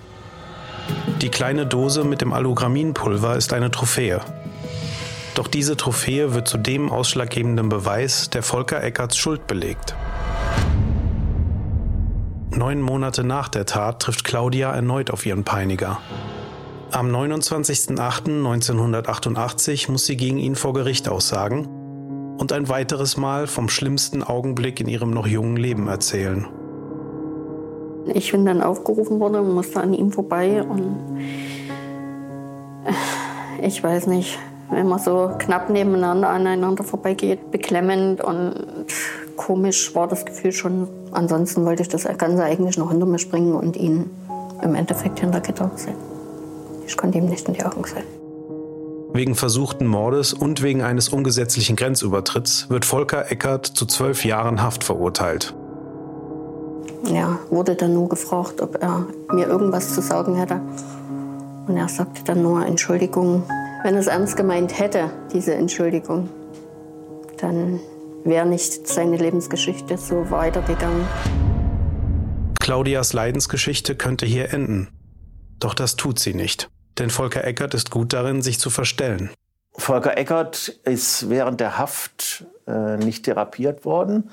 Die 1.20 1.28
kleine 1.28 1.66
Dose 1.66 2.04
mit 2.04 2.22
dem 2.22 2.32
Alugraminpulver 2.32 3.36
ist 3.36 3.52
eine 3.52 3.70
Trophäe. 3.70 4.22
Doch 5.34 5.48
diese 5.48 5.76
Trophäe 5.76 6.32
wird 6.32 6.48
zu 6.48 6.56
dem 6.56 6.90
ausschlaggebenden 6.90 7.68
Beweis, 7.68 8.30
der 8.30 8.42
Volker 8.42 8.82
Eckerts 8.82 9.18
Schuld 9.18 9.46
belegt. 9.46 9.94
Neun 12.50 12.80
Monate 12.80 13.22
nach 13.22 13.48
der 13.48 13.66
Tat 13.66 14.00
trifft 14.00 14.24
Claudia 14.24 14.72
erneut 14.72 15.10
auf 15.10 15.26
ihren 15.26 15.44
Peiniger. 15.44 16.00
Am 16.90 17.14
29.08.1988 17.14 19.90
muss 19.90 20.06
sie 20.06 20.16
gegen 20.16 20.38
ihn 20.38 20.56
vor 20.56 20.72
Gericht 20.72 21.06
aussagen 21.06 21.66
und 22.38 22.50
ein 22.52 22.70
weiteres 22.70 23.18
Mal 23.18 23.46
vom 23.46 23.68
schlimmsten 23.68 24.22
Augenblick 24.22 24.80
in 24.80 24.88
ihrem 24.88 25.10
noch 25.10 25.26
jungen 25.26 25.58
Leben 25.58 25.86
erzählen. 25.86 26.48
Ich 28.07 28.33
bin 28.33 28.47
dann 28.47 28.62
aufgerufen 28.62 29.21
worden 29.21 29.37
und 29.37 29.54
musste 29.54 29.80
an 29.80 29.95
ihm 29.95 30.12
vorbei 30.12 30.62
und 30.62 30.97
ich 33.62 33.83
weiß 33.83 34.07
nicht, 34.07 34.38
wenn 34.71 34.88
man 34.88 34.99
so 34.99 35.33
knapp 35.38 35.69
nebeneinander 35.71 36.28
aneinander 36.28 36.85
vorbeigeht, 36.85 37.50
beklemmend 37.50 38.23
und 38.23 38.54
komisch 39.37 39.95
war 39.95 40.09
das 40.09 40.25
Gefühl 40.25 40.52
schon. 40.52 40.88
Ansonsten 41.12 41.64
wollte 41.64 41.83
ich 41.83 41.88
das 41.88 42.04
Ganze 42.19 42.45
eigentlich 42.45 42.78
noch 42.78 42.90
hinter 42.90 43.07
mir 43.07 43.19
springen 43.19 43.54
und 43.54 43.76
ihn 43.76 44.11
im 44.62 44.75
Endeffekt 44.75 45.21
hinter 45.21 45.40
Gitter 45.40 45.71
sehen. 45.75 45.97
Ich 46.87 46.97
konnte 46.97 47.19
ihm 47.19 47.26
nicht 47.26 47.47
in 47.49 47.54
die 47.54 47.64
Augen 47.64 47.85
sehen. 47.85 48.04
Wegen 49.12 49.35
versuchten 49.35 49.87
Mordes 49.87 50.33
und 50.33 50.62
wegen 50.62 50.83
eines 50.83 51.09
ungesetzlichen 51.09 51.75
Grenzübertritts 51.75 52.71
wird 52.71 52.85
Volker 52.85 53.30
Eckert 53.30 53.66
zu 53.66 53.87
zwölf 53.87 54.25
Jahren 54.25 54.62
Haft 54.62 54.85
verurteilt. 54.85 55.54
Ja, 57.04 57.38
wurde 57.50 57.75
dann 57.75 57.95
nur 57.95 58.09
gefragt, 58.09 58.61
ob 58.61 58.83
er 58.83 59.07
mir 59.33 59.47
irgendwas 59.47 59.95
zu 59.95 60.00
sagen 60.00 60.37
hätte. 60.37 60.61
Und 61.66 61.76
er 61.76 61.88
sagte 61.88 62.23
dann 62.25 62.42
nur 62.42 62.64
Entschuldigung. 62.66 63.45
Wenn 63.83 63.95
er 63.95 64.00
es 64.00 64.07
ernst 64.07 64.37
gemeint 64.37 64.78
hätte, 64.78 65.11
diese 65.33 65.54
Entschuldigung, 65.54 66.28
dann 67.38 67.80
wäre 68.25 68.47
nicht 68.47 68.87
seine 68.87 69.16
Lebensgeschichte 69.16 69.97
so 69.97 70.30
weitergegangen. 70.30 71.07
Claudias 72.61 73.12
Leidensgeschichte 73.12 73.97
könnte 73.97 74.26
hier 74.26 74.52
enden. 74.52 74.88
Doch 75.59 75.75
das 75.75 75.97
tut 75.97 76.19
sie 76.19 76.35
nicht. 76.35 76.69
Denn 76.99 77.11
Volker 77.11 77.45
Eckert 77.45 77.75
ist 77.75 77.90
gut 77.90 78.12
darin, 78.12 78.42
sich 78.42 78.59
zu 78.59 78.69
verstellen. 78.69 79.30
Volker 79.73 80.19
Eckert 80.19 80.69
ist 80.85 81.30
während 81.30 81.61
der 81.61 81.78
Haft 81.78 82.45
äh, 82.66 82.97
nicht 82.97 83.25
therapiert 83.25 83.85
worden, 83.85 84.30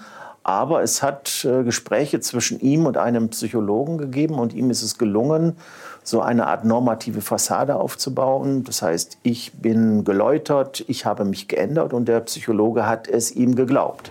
aber 0.47 0.81
es 0.81 1.03
hat 1.03 1.45
äh, 1.45 1.63
Gespräche 1.63 2.21
zwischen 2.21 2.61
ihm 2.61 2.85
und 2.85 2.95
einem 2.95 3.27
Psychologen 3.29 3.97
gegeben 3.97 4.35
und 4.35 4.53
ihm 4.53 4.69
ist 4.69 4.81
es 4.81 4.97
gelungen, 4.97 5.57
so 6.03 6.21
eine 6.21 6.47
Art 6.47 6.63
normative 6.63 7.19
Fassade 7.19 7.75
aufzubauen. 7.75 8.63
Das 8.63 8.81
heißt, 8.81 9.17
ich 9.23 9.51
bin 9.55 10.05
geläutert, 10.05 10.85
ich 10.87 11.05
habe 11.05 11.25
mich 11.25 11.49
geändert 11.49 11.91
und 11.91 12.07
der 12.07 12.21
Psychologe 12.21 12.87
hat 12.87 13.09
es 13.09 13.29
ihm 13.31 13.55
geglaubt. 13.55 14.09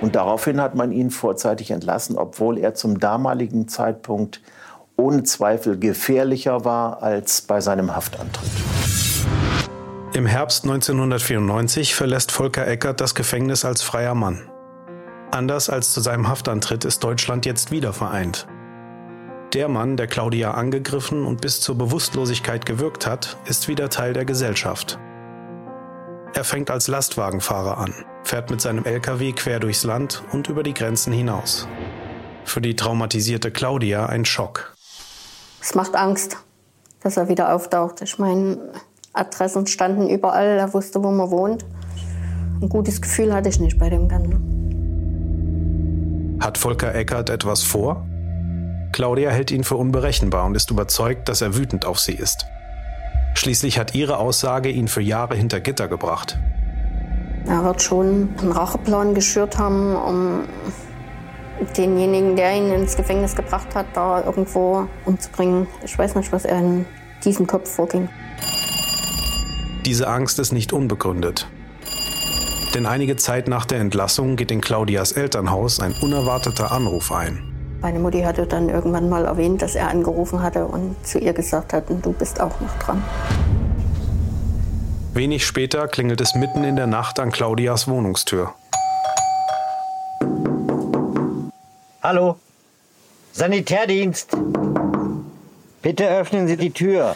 Und 0.00 0.14
daraufhin 0.14 0.58
hat 0.58 0.74
man 0.74 0.90
ihn 0.90 1.10
vorzeitig 1.10 1.70
entlassen, 1.70 2.16
obwohl 2.16 2.56
er 2.56 2.72
zum 2.72 2.98
damaligen 2.98 3.68
Zeitpunkt 3.68 4.40
ohne 4.96 5.24
Zweifel 5.24 5.78
gefährlicher 5.78 6.64
war 6.64 7.02
als 7.02 7.42
bei 7.42 7.60
seinem 7.60 7.94
Haftantritt. 7.94 8.50
Im 10.14 10.24
Herbst 10.24 10.64
1994 10.64 11.94
verlässt 11.94 12.32
Volker 12.32 12.66
Eckert 12.66 13.02
das 13.02 13.14
Gefängnis 13.14 13.66
als 13.66 13.82
freier 13.82 14.14
Mann. 14.14 14.48
Anders 15.34 15.68
als 15.68 15.92
zu 15.92 16.00
seinem 16.00 16.28
Haftantritt 16.28 16.84
ist 16.84 17.02
Deutschland 17.02 17.44
jetzt 17.44 17.72
wieder 17.72 17.92
vereint. 17.92 18.46
Der 19.52 19.66
Mann, 19.66 19.96
der 19.96 20.06
Claudia 20.06 20.52
angegriffen 20.52 21.26
und 21.26 21.40
bis 21.40 21.60
zur 21.60 21.76
Bewusstlosigkeit 21.76 22.64
gewirkt 22.64 23.04
hat, 23.04 23.36
ist 23.44 23.66
wieder 23.66 23.90
Teil 23.90 24.12
der 24.12 24.24
Gesellschaft. 24.24 24.96
Er 26.34 26.44
fängt 26.44 26.70
als 26.70 26.86
Lastwagenfahrer 26.86 27.78
an, 27.78 27.92
fährt 28.22 28.52
mit 28.52 28.60
seinem 28.60 28.84
LKW 28.84 29.32
quer 29.32 29.58
durchs 29.58 29.82
Land 29.82 30.22
und 30.30 30.48
über 30.48 30.62
die 30.62 30.72
Grenzen 30.72 31.12
hinaus. 31.12 31.66
Für 32.44 32.60
die 32.60 32.76
traumatisierte 32.76 33.50
Claudia 33.50 34.06
ein 34.06 34.24
Schock. 34.24 34.76
Es 35.60 35.74
macht 35.74 35.96
Angst, 35.96 36.36
dass 37.00 37.16
er 37.16 37.28
wieder 37.28 37.52
auftaucht. 37.52 38.02
Ich 38.02 38.20
meine, 38.20 38.70
Adressen 39.12 39.66
standen 39.66 40.08
überall, 40.08 40.58
er 40.58 40.72
wusste, 40.72 41.02
wo 41.02 41.10
man 41.10 41.28
wohnt. 41.32 41.64
Ein 42.62 42.68
gutes 42.68 43.02
Gefühl 43.02 43.34
hatte 43.34 43.48
ich 43.48 43.58
nicht 43.58 43.80
bei 43.80 43.90
dem 43.90 44.08
Ganzen. 44.08 44.53
Hat 46.40 46.58
Volker 46.58 46.94
Eckert 46.94 47.30
etwas 47.30 47.62
vor? 47.62 48.06
Claudia 48.92 49.30
hält 49.30 49.50
ihn 49.50 49.64
für 49.64 49.76
unberechenbar 49.76 50.44
und 50.46 50.54
ist 50.54 50.70
überzeugt, 50.70 51.28
dass 51.28 51.40
er 51.40 51.56
wütend 51.56 51.84
auf 51.84 51.98
sie 51.98 52.14
ist. 52.14 52.46
Schließlich 53.34 53.78
hat 53.78 53.94
ihre 53.94 54.18
Aussage 54.18 54.68
ihn 54.68 54.88
für 54.88 55.00
Jahre 55.00 55.34
hinter 55.34 55.60
Gitter 55.60 55.88
gebracht. 55.88 56.38
Er 57.46 57.64
wird 57.64 57.82
schon 57.82 58.30
einen 58.40 58.52
Racheplan 58.52 59.14
geschürt 59.14 59.58
haben, 59.58 59.96
um 59.96 60.44
denjenigen, 61.76 62.36
der 62.36 62.56
ihn 62.56 62.72
ins 62.72 62.96
Gefängnis 62.96 63.34
gebracht 63.34 63.74
hat, 63.74 63.86
da 63.94 64.24
irgendwo 64.24 64.86
umzubringen. 65.04 65.66
Ich 65.84 65.98
weiß 65.98 66.14
nicht, 66.14 66.32
was 66.32 66.44
er 66.44 66.58
in 66.58 66.86
diesem 67.24 67.46
Kopf 67.46 67.70
vorging. 67.70 68.08
Diese 69.84 70.08
Angst 70.08 70.38
ist 70.38 70.52
nicht 70.52 70.72
unbegründet. 70.72 71.48
Denn 72.74 72.86
einige 72.86 73.14
Zeit 73.14 73.46
nach 73.46 73.66
der 73.66 73.78
Entlassung 73.78 74.34
geht 74.34 74.50
in 74.50 74.60
Claudias 74.60 75.12
Elternhaus 75.12 75.78
ein 75.78 75.94
unerwarteter 76.02 76.72
Anruf 76.72 77.12
ein. 77.12 77.54
Meine 77.80 78.00
Mutti 78.00 78.22
hatte 78.22 78.46
dann 78.46 78.68
irgendwann 78.68 79.08
mal 79.08 79.26
erwähnt, 79.26 79.62
dass 79.62 79.76
er 79.76 79.88
angerufen 79.88 80.42
hatte 80.42 80.66
und 80.66 80.96
zu 81.06 81.20
ihr 81.20 81.32
gesagt 81.34 81.72
hat, 81.72 81.84
du 81.88 82.12
bist 82.12 82.40
auch 82.40 82.60
noch 82.60 82.78
dran. 82.80 83.02
Wenig 85.12 85.46
später 85.46 85.86
klingelt 85.86 86.20
es 86.20 86.34
mitten 86.34 86.64
in 86.64 86.74
der 86.74 86.88
Nacht 86.88 87.20
an 87.20 87.30
Claudias 87.30 87.86
Wohnungstür. 87.86 88.52
Hallo? 92.02 92.36
Sanitärdienst? 93.32 94.36
Bitte 95.80 96.08
öffnen 96.08 96.48
Sie 96.48 96.56
die 96.56 96.72
Tür. 96.72 97.14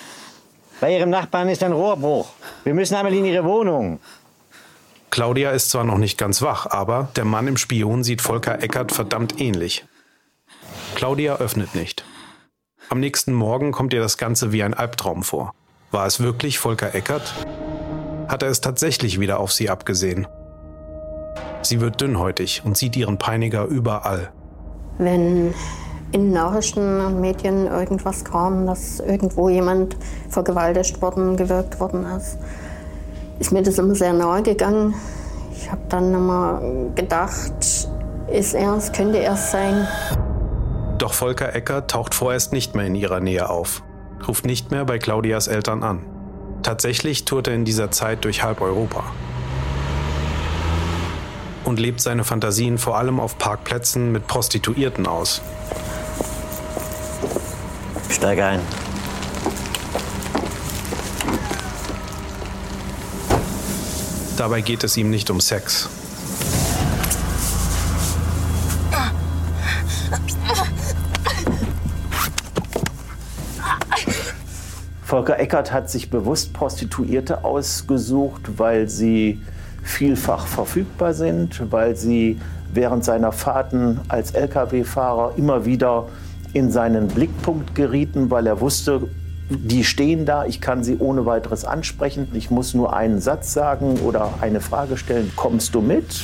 Bei 0.81 0.97
Ihrem 0.97 1.11
Nachbarn 1.11 1.49
ist 1.49 1.65
ein 1.65 1.73
Rohrbruch. 1.73 2.29
Wir 2.63 2.75
müssen 2.75 2.95
einmal 2.95 3.13
in 3.13 3.25
Ihre 3.25 3.45
Wohnung. 3.45 3.99
Claudia 5.11 5.51
ist 5.51 5.71
zwar 5.71 5.85
noch 5.85 5.99
nicht 5.99 6.19
ganz 6.19 6.43
wach, 6.43 6.67
aber 6.67 7.09
der 7.17 7.25
Mann 7.25 7.49
im 7.49 7.57
Spion 7.57 8.05
sieht 8.05 8.23
Volker 8.23 8.63
Eckert 8.63 8.93
verdammt 8.93 9.41
ähnlich. 9.41 9.87
Claudia 10.95 11.37
öffnet 11.37 11.75
nicht. 11.75 12.05
Am 12.89 13.01
nächsten 13.01 13.33
Morgen 13.33 13.73
kommt 13.73 13.93
ihr 13.93 14.01
das 14.01 14.19
Ganze 14.19 14.53
wie 14.53 14.63
ein 14.63 14.75
Albtraum 14.75 15.23
vor. 15.23 15.55
War 15.91 16.07
es 16.07 16.21
wirklich 16.21 16.59
Volker 16.59 16.95
Eckert? 16.95 17.35
Hat 18.29 18.43
er 18.43 18.51
es 18.51 18.61
tatsächlich 18.61 19.21
wieder 19.21 19.41
auf 19.41 19.53
sie 19.53 19.71
abgesehen? 19.71 20.27
Sie 21.63 21.81
wird 21.81 22.01
dünnhäutig 22.01 22.63
und 22.65 22.77
sieht 22.77 22.97
ihren 22.97 23.19
Peiniger 23.19 23.65
überall 23.65 24.33
wenn 24.99 25.55
in 26.13 26.33
Nachrichten 26.33 27.01
und 27.01 27.21
Medien 27.21 27.67
irgendwas 27.67 28.25
kam, 28.25 28.67
dass 28.67 29.01
irgendwo 29.01 29.49
jemand 29.49 29.97
vergewaltigt 30.29 31.01
worden, 31.03 31.37
gewirkt 31.37 31.81
worden 31.81 32.05
ist, 32.17 32.39
ist 33.39 33.53
mir 33.53 33.63
das 33.63 33.79
immer 33.79 33.95
sehr 33.95 34.13
nahe 34.13 34.43
gegangen. 34.43 34.95
Ich 35.55 35.71
habe 35.71 35.83
dann 35.89 36.15
immer 36.15 36.61
gedacht, 36.95 37.89
ist 38.33 38.55
er 38.55 38.77
es, 38.77 38.93
könnte 38.93 39.19
er 39.19 39.35
es 39.35 39.51
sein. 39.51 39.87
Doch 40.99 41.13
Volker 41.13 41.55
Ecker 41.55 41.87
taucht 41.87 42.15
vorerst 42.15 42.53
nicht 42.53 42.75
mehr 42.75 42.87
in 42.87 42.95
ihrer 42.95 43.21
Nähe 43.21 43.49
auf, 43.49 43.83
ruft 44.27 44.45
nicht 44.45 44.71
mehr 44.71 44.85
bei 44.85 44.99
Claudias 44.99 45.47
Eltern 45.47 45.83
an. 45.83 46.05
Tatsächlich 46.63 47.25
tourt 47.25 47.49
er 47.49 47.55
in 47.55 47.65
dieser 47.65 47.91
Zeit 47.91 48.25
durch 48.25 48.43
halb 48.43 48.61
Europa 48.61 49.05
und 51.65 51.79
lebt 51.79 52.01
seine 52.01 52.25
Fantasien 52.25 52.79
vor 52.79 52.97
allem 52.97 53.21
auf 53.21 53.39
Parkplätzen 53.39 54.11
mit 54.11 54.27
Prostituierten 54.27 55.07
aus. 55.07 55.43
Steig 58.11 58.41
ein. 58.41 58.61
Dabei 64.39 64.61
geht 64.61 64.85
es 64.85 64.97
ihm 64.97 65.11
nicht 65.11 65.31
um 65.31 65.41
Sex. 65.41 65.89
Volker 75.03 75.41
Eckert 75.41 75.73
hat 75.73 75.91
sich 75.91 76.09
bewusst 76.09 76.53
Prostituierte 76.53 77.43
ausgesucht, 77.43 78.43
weil 78.59 78.89
sie 78.89 79.41
vielfach 79.83 80.47
verfügbar 80.47 81.15
sind, 81.15 81.73
weil 81.73 81.97
sie 81.97 82.41
während 82.73 83.05
seiner 83.05 83.33
Fahrten 83.33 83.99
als 84.07 84.31
Lkw-Fahrer 84.31 85.33
immer 85.37 85.65
wieder 85.65 86.07
in 86.53 86.71
seinen 86.71 87.09
Blickpunkt 87.09 87.75
gerieten, 87.75 88.31
weil 88.31 88.47
er 88.47 88.61
wusste, 88.61 89.09
die 89.51 89.85
stehen 89.85 90.27
da, 90.27 90.45
ich 90.45 90.61
kann 90.61 90.85
sie 90.85 90.99
ohne 90.99 91.25
weiteres 91.25 91.65
ansprechen. 91.65 92.29
Ich 92.35 92.51
muss 92.51 92.75
nur 92.75 92.95
einen 92.95 93.21
Satz 93.21 93.53
sagen 93.53 93.99
oder 94.01 94.35
eine 94.41 94.61
Frage 94.61 94.97
stellen. 94.97 95.33
Kommst 95.37 95.75
du 95.75 95.81
mit? 95.81 96.23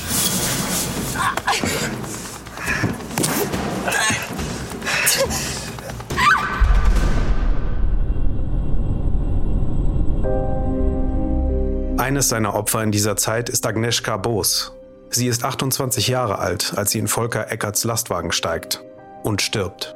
Eines 11.96 12.28
seiner 12.28 12.54
Opfer 12.54 12.82
in 12.82 12.92
dieser 12.92 13.16
Zeit 13.16 13.48
ist 13.48 13.66
Agnieszka 13.66 14.18
Boos. 14.18 14.72
Sie 15.08 15.26
ist 15.26 15.44
28 15.44 16.08
Jahre 16.08 16.38
alt, 16.38 16.74
als 16.76 16.90
sie 16.90 16.98
in 16.98 17.08
Volker 17.08 17.50
Eckerts 17.50 17.84
Lastwagen 17.84 18.32
steigt 18.32 18.84
und 19.22 19.40
stirbt. 19.40 19.93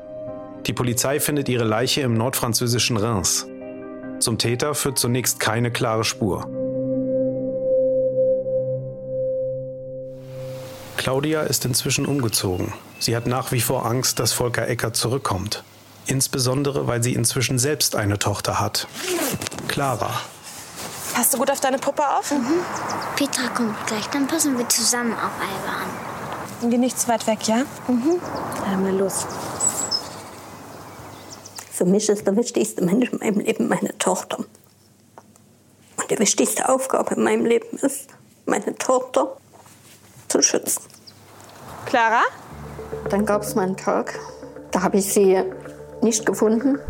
Die 0.69 0.75
Polizei 0.75 1.19
findet 1.19 1.49
ihre 1.49 1.65
Leiche 1.65 2.03
im 2.03 2.13
nordfranzösischen 2.13 2.99
Reims. 2.99 3.47
Zum 4.21 4.37
Täter 4.37 4.75
führt 4.75 4.99
zunächst 4.99 5.41
keine 5.41 5.71
klare 5.71 6.05
Spur. 6.05 6.47
Claudia 10.99 11.41
ist 11.43 11.65
inzwischen 11.65 12.05
umgezogen. 12.05 12.75
Sie 12.99 13.17
hat 13.17 13.27
nach 13.27 13.51
wie 13.51 13.63
vor 13.63 13.87
Angst, 13.87 14.19
dass 14.19 14.35
Volker 14.35 14.69
Eckert 14.69 14.95
zurückkommt. 14.95 15.65
Insbesondere, 16.07 16.87
weil 16.87 17.03
sie 17.03 17.15
inzwischen 17.15 17.59
selbst 17.59 17.97
eine 17.97 18.19
Tochter 18.19 18.61
hat. 18.61 18.89
Clara. 19.69 20.11
Passt 21.15 21.33
du 21.33 21.39
gut 21.39 21.51
auf 21.51 21.61
deine 21.61 21.79
Puppe 21.79 22.03
auf? 22.03 22.31
Mhm. 22.31 22.61
Petra 23.17 23.49
kommt 23.55 23.75
gleich, 23.87 24.07
dann 24.09 24.27
passen 24.27 24.59
wir 24.59 24.69
zusammen 24.69 25.15
auf 25.15 25.33
Alba 25.41 25.83
an. 25.83 25.89
Sind 26.61 26.71
wir 26.71 26.79
nicht 26.79 27.01
zu 27.01 27.09
weit 27.09 27.27
weg, 27.27 27.47
ja? 27.47 27.63
Mhm. 27.87 28.21
Dann 28.67 28.83
mal 28.83 28.95
los. 28.95 29.27
Für 31.79 31.85
mich 31.85 32.09
ist 32.09 32.27
der 32.27 32.37
wichtigste 32.37 32.85
Mensch 32.85 33.13
in 33.13 33.21
meinem 33.21 33.39
Leben 33.39 33.69
meine 33.69 33.97
Tochter. 33.99 34.39
Und 34.39 36.11
die 36.11 36.19
wichtigste 36.19 36.69
Aufgabe 36.69 37.15
in 37.15 37.23
meinem 37.23 37.47
Leben 37.47 37.79
ist, 37.79 38.09
meine 38.47 38.75
Tochter 38.75 39.37
zu 40.27 40.43
schützen. 40.43 40.83
Clara? 41.87 42.23
Dann 43.11 43.25
gab 43.25 43.43
es 43.43 43.55
mal 43.55 43.63
einen 43.63 43.77
Tag, 43.77 44.19
da 44.73 44.83
habe 44.83 44.97
ich 44.97 45.13
sie 45.13 45.41
nicht 46.03 46.27
gefunden. 46.27 46.81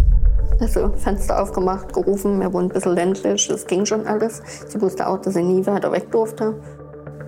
Also 0.58 0.90
Fenster 0.96 1.42
aufgemacht, 1.42 1.92
gerufen, 1.92 2.40
wir 2.40 2.50
wohnen 2.54 2.70
ein 2.70 2.72
bisschen 2.72 2.94
ländlich, 2.94 3.46
das 3.46 3.66
ging 3.66 3.84
schon 3.84 4.06
alles. 4.06 4.40
Sie 4.68 4.80
wusste 4.80 5.06
auch, 5.06 5.20
dass 5.20 5.34
sie 5.34 5.42
nie 5.42 5.66
weiter 5.66 5.92
weg 5.92 6.10
durfte. 6.10 6.54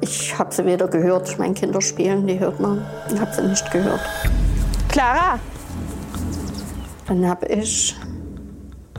Ich 0.00 0.38
habe 0.38 0.54
sie 0.54 0.64
weder 0.64 0.88
gehört, 0.88 1.28
ich 1.28 1.36
meine 1.36 1.52
Kinder 1.52 1.82
spielen, 1.82 2.26
die 2.26 2.40
hört 2.40 2.58
man. 2.58 2.86
Ich 3.12 3.20
habe 3.20 3.34
sie 3.34 3.42
nicht 3.42 3.70
gehört. 3.70 4.00
Clara! 4.88 5.38
Dann 7.10 7.26
habe 7.26 7.46
ich 7.46 7.96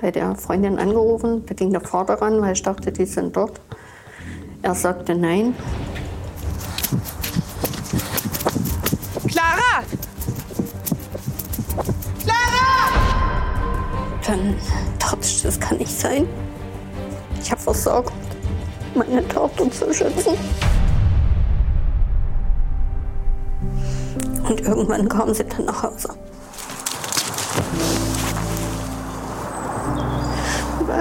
bei 0.02 0.12
der 0.12 0.36
Freundin 0.36 0.78
angerufen, 0.80 1.46
da 1.46 1.54
ging 1.54 1.72
der 1.72 1.80
Vater 1.80 2.16
ran, 2.16 2.42
weil 2.42 2.52
ich 2.52 2.62
dachte, 2.62 2.92
die 2.92 3.06
sind 3.06 3.38
dort. 3.38 3.62
Er 4.62 4.76
sagte 4.76 5.16
nein. 5.16 5.56
Clara! 9.30 9.86
Dann 14.28 14.58
dachte 15.00 15.20
ich, 15.22 15.44
das 15.44 15.58
kann 15.58 15.78
nicht 15.78 15.98
sein. 15.98 16.28
Ich 17.42 17.50
habe 17.50 17.62
versorgt, 17.62 18.12
meine 18.94 19.26
Tochter 19.30 19.72
zu 19.72 19.94
schützen. 19.94 20.34
Und 24.50 24.60
irgendwann 24.60 25.08
kam 25.08 25.34
sie 25.34 25.46
dann 25.46 25.64
nach 25.64 25.84
Hause. 25.84 26.10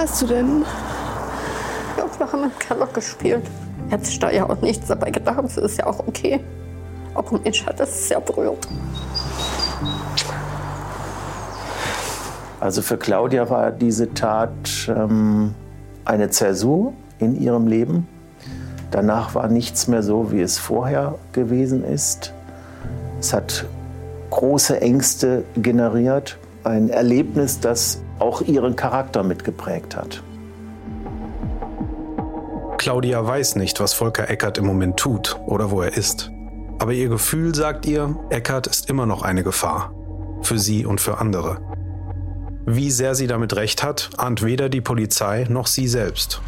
Warst 0.01 0.23
du 0.23 0.25
denn? 0.25 0.65
Ja, 1.95 2.05
wir 2.17 2.31
haben 2.31 2.43
im 2.45 2.57
Keller 2.57 2.87
gespielt. 2.87 3.43
Sich 4.01 4.17
da 4.17 4.31
ja 4.31 4.49
auch 4.49 4.59
nichts 4.59 4.87
dabei 4.87 5.11
gedacht. 5.11 5.43
Das 5.43 5.57
ist 5.57 5.77
ja 5.77 5.85
auch 5.85 5.99
okay. 5.99 6.39
Aber 7.13 7.37
mich 7.37 7.63
hat 7.67 7.79
das 7.79 8.07
sehr 8.07 8.19
berührt. 8.19 8.67
Also 12.59 12.81
für 12.81 12.97
Claudia 12.97 13.47
war 13.51 13.69
diese 13.69 14.11
Tat 14.11 14.51
ähm, 14.87 15.53
eine 16.03 16.31
Zäsur 16.31 16.93
in 17.19 17.39
ihrem 17.39 17.67
Leben. 17.67 18.07
Danach 18.89 19.35
war 19.35 19.49
nichts 19.49 19.87
mehr 19.87 20.01
so, 20.01 20.31
wie 20.31 20.41
es 20.41 20.57
vorher 20.57 21.19
gewesen 21.31 21.83
ist. 21.83 22.33
Es 23.19 23.33
hat 23.33 23.65
große 24.31 24.81
Ängste 24.81 25.43
generiert, 25.57 26.39
ein 26.63 26.89
Erlebnis, 26.89 27.59
das 27.59 28.01
auch 28.21 28.41
ihren 28.41 28.75
Charakter 28.75 29.23
mitgeprägt 29.23 29.95
hat. 29.95 30.23
Claudia 32.77 33.25
weiß 33.25 33.57
nicht, 33.57 33.79
was 33.79 33.93
Volker 33.93 34.29
Eckert 34.29 34.57
im 34.57 34.65
Moment 34.65 34.97
tut 34.97 35.39
oder 35.45 35.71
wo 35.71 35.81
er 35.81 35.95
ist. 35.95 36.31
Aber 36.79 36.93
ihr 36.93 37.09
Gefühl 37.09 37.53
sagt 37.53 37.85
ihr, 37.85 38.15
Eckert 38.29 38.65
ist 38.67 38.89
immer 38.89 39.05
noch 39.05 39.21
eine 39.21 39.43
Gefahr. 39.43 39.93
Für 40.41 40.57
sie 40.57 40.85
und 40.85 40.99
für 40.99 41.19
andere. 41.19 41.59
Wie 42.65 42.89
sehr 42.89 43.13
sie 43.13 43.27
damit 43.27 43.55
recht 43.55 43.83
hat, 43.83 44.09
ahnt 44.17 44.43
weder 44.43 44.69
die 44.69 44.81
Polizei 44.81 45.45
noch 45.47 45.67
sie 45.67 45.87
selbst. 45.87 46.41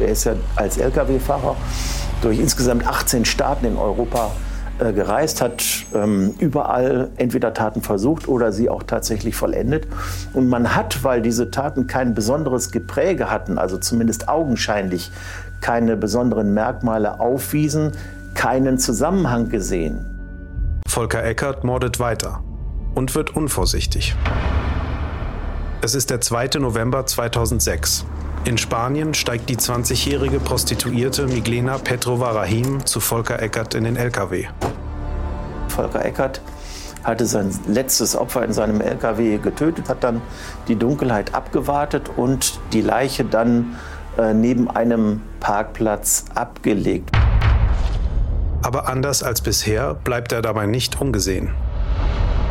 Er 0.00 0.08
ist 0.08 0.24
ja 0.24 0.34
als 0.56 0.78
Lkw-Fahrer 0.78 1.56
durch 2.22 2.38
insgesamt 2.38 2.86
18 2.86 3.24
Staaten 3.24 3.66
in 3.66 3.76
Europa 3.76 4.32
äh, 4.78 4.92
gereist, 4.92 5.40
hat 5.40 5.64
ähm, 5.94 6.34
überall 6.38 7.10
entweder 7.16 7.52
Taten 7.54 7.82
versucht 7.82 8.28
oder 8.28 8.52
sie 8.52 8.70
auch 8.70 8.82
tatsächlich 8.82 9.34
vollendet. 9.34 9.86
Und 10.34 10.48
man 10.48 10.74
hat, 10.74 11.04
weil 11.04 11.22
diese 11.22 11.50
Taten 11.50 11.86
kein 11.86 12.14
besonderes 12.14 12.70
Gepräge 12.70 13.30
hatten, 13.30 13.58
also 13.58 13.78
zumindest 13.78 14.28
augenscheinlich 14.28 15.10
keine 15.60 15.96
besonderen 15.96 16.54
Merkmale 16.54 17.20
aufwiesen, 17.20 17.92
keinen 18.34 18.78
Zusammenhang 18.78 19.48
gesehen. 19.48 20.06
Volker 20.86 21.24
Eckert 21.24 21.64
mordet 21.64 21.98
weiter 21.98 22.42
und 22.94 23.14
wird 23.14 23.34
unvorsichtig. 23.34 24.14
Es 25.80 25.94
ist 25.94 26.10
der 26.10 26.20
2. 26.20 26.58
November 26.58 27.06
2006. 27.06 28.04
In 28.44 28.56
Spanien 28.56 29.14
steigt 29.14 29.48
die 29.48 29.56
20-jährige 29.56 30.38
Prostituierte 30.40 31.26
Miglena 31.26 31.78
Petrova 31.78 32.30
Rahim 32.30 32.86
zu 32.86 33.00
Volker 33.00 33.42
Eckert 33.42 33.74
in 33.74 33.84
den 33.84 33.96
LKW. 33.96 34.46
Volker 35.68 36.04
Eckert 36.04 36.40
hatte 37.04 37.26
sein 37.26 37.50
letztes 37.66 38.16
Opfer 38.16 38.44
in 38.44 38.52
seinem 38.52 38.80
LKW 38.80 39.38
getötet, 39.38 39.88
hat 39.88 40.02
dann 40.04 40.22
die 40.66 40.76
Dunkelheit 40.76 41.34
abgewartet 41.34 42.10
und 42.16 42.58
die 42.72 42.80
Leiche 42.80 43.24
dann 43.24 43.76
äh, 44.16 44.34
neben 44.34 44.70
einem 44.70 45.22
Parkplatz 45.40 46.26
abgelegt. 46.34 47.10
Aber 48.62 48.88
anders 48.88 49.22
als 49.22 49.40
bisher 49.40 49.94
bleibt 49.94 50.32
er 50.32 50.42
dabei 50.42 50.66
nicht 50.66 51.00
ungesehen. 51.00 51.50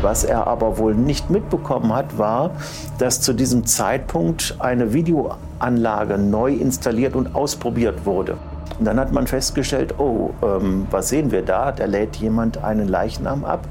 Was 0.01 0.23
er 0.23 0.47
aber 0.47 0.77
wohl 0.77 0.93
nicht 0.93 1.29
mitbekommen 1.29 1.93
hat, 1.93 2.17
war, 2.17 2.51
dass 2.99 3.21
zu 3.21 3.33
diesem 3.33 3.65
Zeitpunkt 3.65 4.55
eine 4.59 4.93
Videoanlage 4.93 6.17
neu 6.17 6.53
installiert 6.53 7.15
und 7.15 7.35
ausprobiert 7.35 8.05
wurde. 8.05 8.37
Und 8.77 8.85
dann 8.85 8.99
hat 8.99 9.11
man 9.11 9.25
festgestellt, 9.25 9.95
oh, 9.97 10.31
ähm, 10.43 10.85
was 10.91 11.09
sehen 11.09 11.31
wir 11.31 11.41
da? 11.41 11.71
Da 11.71 11.85
lädt 11.85 12.17
jemand 12.17 12.63
einen 12.63 12.87
Leichnam 12.87 13.43
ab. 13.43 13.67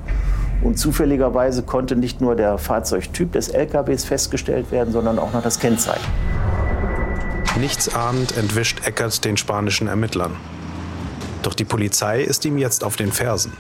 Und 0.63 0.79
zufälligerweise 0.79 1.63
konnte 1.63 1.95
nicht 1.95 2.21
nur 2.21 2.35
der 2.35 2.59
Fahrzeugtyp 2.59 3.33
des 3.33 3.49
LKWs 3.49 4.05
festgestellt 4.05 4.73
werden, 4.73 4.93
sondern 4.93 5.19
auch 5.19 5.33
noch 5.33 5.43
das 5.43 5.61
Kennzeichen. 5.61 6.11
Nichtsahnend 7.61 8.37
entwischt 8.37 8.87
Eckert 8.87 9.25
den 9.25 9.37
spanischen 9.37 9.87
Ermittlern. 9.87 10.33
Doch 11.43 11.55
die 11.55 11.65
Polizei 11.65 12.23
ist 12.23 12.45
ihm 12.45 12.59
jetzt 12.59 12.83
auf 12.83 12.97
den 12.97 13.13
Fersen. 13.13 13.53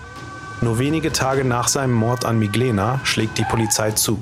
Nur 0.62 0.78
wenige 0.78 1.12
Tage 1.12 1.44
nach 1.44 1.68
seinem 1.68 1.92
Mord 1.92 2.24
an 2.24 2.38
Miglena 2.38 3.00
schlägt 3.04 3.36
die 3.38 3.44
Polizei 3.44 3.90
zu. 3.90 4.18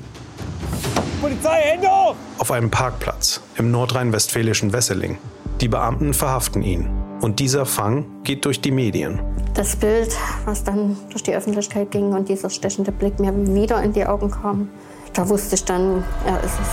Polizei, 1.21 1.61
Hände 1.61 1.87
hoch! 1.87 2.15
Auf 2.37 2.51
einem 2.51 2.69
Parkplatz 2.69 3.41
im 3.57 3.71
nordrhein-westfälischen 3.71 4.73
Wesseling. 4.73 5.17
Die 5.61 5.69
Beamten 5.69 6.13
verhaften 6.13 6.61
ihn. 6.61 6.89
Und 7.21 7.39
dieser 7.39 7.65
Fang 7.65 8.05
geht 8.23 8.43
durch 8.43 8.59
die 8.59 8.71
Medien. 8.71 9.21
Das 9.53 9.77
Bild, 9.77 10.13
was 10.43 10.65
dann 10.65 10.97
durch 11.09 11.23
die 11.23 11.33
Öffentlichkeit 11.33 11.89
ging 11.91 12.11
und 12.11 12.27
dieser 12.27 12.49
stechende 12.49 12.91
Blick 12.91 13.19
mir 13.19 13.33
wieder 13.33 13.81
in 13.81 13.93
die 13.93 14.05
Augen 14.05 14.29
kam, 14.29 14.69
da 15.13 15.27
wusste 15.29 15.55
ich 15.55 15.63
dann, 15.63 16.03
er 16.25 16.43
ist 16.43 16.59
es. 16.61 16.67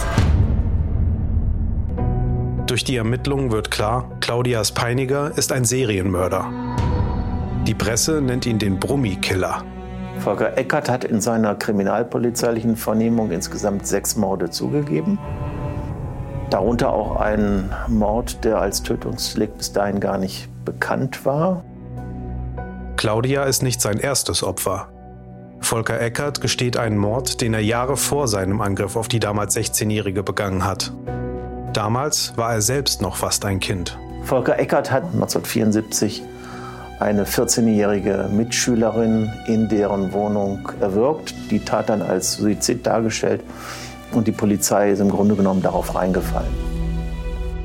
Durch 2.66 2.83
die 2.83 2.96
Ermittlungen 2.96 3.53
wird 3.53 3.70
klar, 3.70 4.11
Claudias 4.20 4.72
Peiniger 4.72 5.31
ist 5.38 5.53
ein 5.53 5.64
Serienmörder. 5.64 6.51
Die 7.66 7.75
Presse 7.75 8.20
nennt 8.20 8.44
ihn 8.44 8.59
den 8.59 8.81
Brummi-Killer. 8.81 9.64
Volker 10.18 10.59
Eckert 10.59 10.88
hat 10.88 11.05
in 11.05 11.20
seiner 11.20 11.55
kriminalpolizeilichen 11.55 12.77
Vernehmung 12.77 13.31
insgesamt 13.31 13.87
sechs 13.87 14.16
Morde 14.16 14.51
zugegeben. 14.51 15.18
Darunter 16.51 16.92
auch 16.92 17.16
ein 17.16 17.70
Mord, 17.87 18.44
der 18.44 18.61
als 18.61 18.83
Tötungsdelikt 18.83 19.59
bis 19.59 19.72
dahin 19.72 20.01
gar 20.01 20.18
nicht 20.18 20.48
bekannt 20.64 21.25
war. 21.25 21.64
Claudia 22.96 23.44
ist 23.44 23.62
nicht 23.62 23.81
sein 23.81 23.98
erstes 23.98 24.42
Opfer. 24.42 24.88
Volker 25.61 26.01
Eckert 26.01 26.40
gesteht 26.40 26.77
einen 26.77 26.98
Mord, 26.98 27.40
den 27.40 27.55
er 27.55 27.61
Jahre 27.61 27.96
vor 27.96 28.27
seinem 28.27 28.61
Angriff 28.61 28.96
auf 28.96 29.07
die 29.07 29.20
damals 29.20 29.57
16-Jährige 29.57 30.25
begangen 30.25 30.64
hat. 30.64 30.92
Damals 31.72 32.37
war 32.37 32.55
er 32.55 32.61
selbst 32.61 33.01
noch 33.01 33.14
fast 33.14 33.44
ein 33.44 33.61
Kind. 33.61 33.96
Volker 34.25 34.59
Eckert 34.59 34.90
hat 34.90 35.05
1974 35.05 36.22
eine 37.03 37.25
14-jährige 37.25 38.29
Mitschülerin 38.33 39.31
in 39.47 39.69
deren 39.69 40.12
Wohnung 40.12 40.69
erwürgt. 40.81 41.35
Die 41.51 41.61
Tat 41.61 41.88
dann 41.88 42.01
als 42.01 42.35
Suizid 42.35 42.87
dargestellt 42.87 43.43
und 44.12 44.27
die 44.27 44.33
Polizei 44.33 44.93
ist 44.93 45.01
im 45.01 45.11
Grunde 45.11 45.35
genommen 45.35 45.62
darauf 45.62 45.95
reingefallen. 45.95 46.53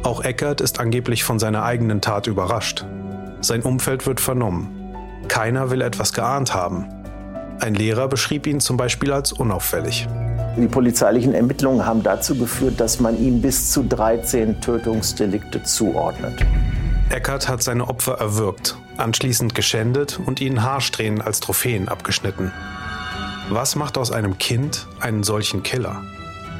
Auch 0.03 0.23
Eckert 0.23 0.61
ist 0.61 0.79
angeblich 0.79 1.23
von 1.23 1.39
seiner 1.39 1.63
eigenen 1.63 2.01
Tat 2.01 2.27
überrascht. 2.27 2.85
Sein 3.41 3.61
Umfeld 3.61 4.07
wird 4.07 4.19
vernommen. 4.19 4.69
Keiner 5.27 5.69
will 5.69 5.81
etwas 5.81 6.13
geahnt 6.13 6.53
haben. 6.53 6.87
Ein 7.59 7.75
Lehrer 7.75 8.07
beschrieb 8.07 8.47
ihn 8.47 8.59
zum 8.59 8.77
Beispiel 8.77 9.11
als 9.11 9.31
unauffällig. 9.31 10.07
Die 10.57 10.67
polizeilichen 10.67 11.33
Ermittlungen 11.33 11.85
haben 11.85 12.01
dazu 12.01 12.35
geführt, 12.35 12.79
dass 12.79 12.99
man 12.99 13.19
ihm 13.19 13.41
bis 13.41 13.71
zu 13.71 13.83
13 13.83 14.59
Tötungsdelikte 14.61 15.61
zuordnet. 15.63 16.43
Eckert 17.09 17.47
hat 17.47 17.61
seine 17.61 17.87
Opfer 17.87 18.13
erwürgt, 18.13 18.77
anschließend 18.99 19.55
geschändet 19.55 20.19
und 20.25 20.41
ihnen 20.41 20.63
Haarsträhnen 20.63 21.21
als 21.21 21.39
Trophäen 21.39 21.87
abgeschnitten. 21.87 22.51
Was 23.49 23.75
macht 23.75 23.97
aus 23.97 24.11
einem 24.11 24.37
Kind 24.37 24.87
einen 24.99 25.23
solchen 25.23 25.63
Killer? 25.63 26.03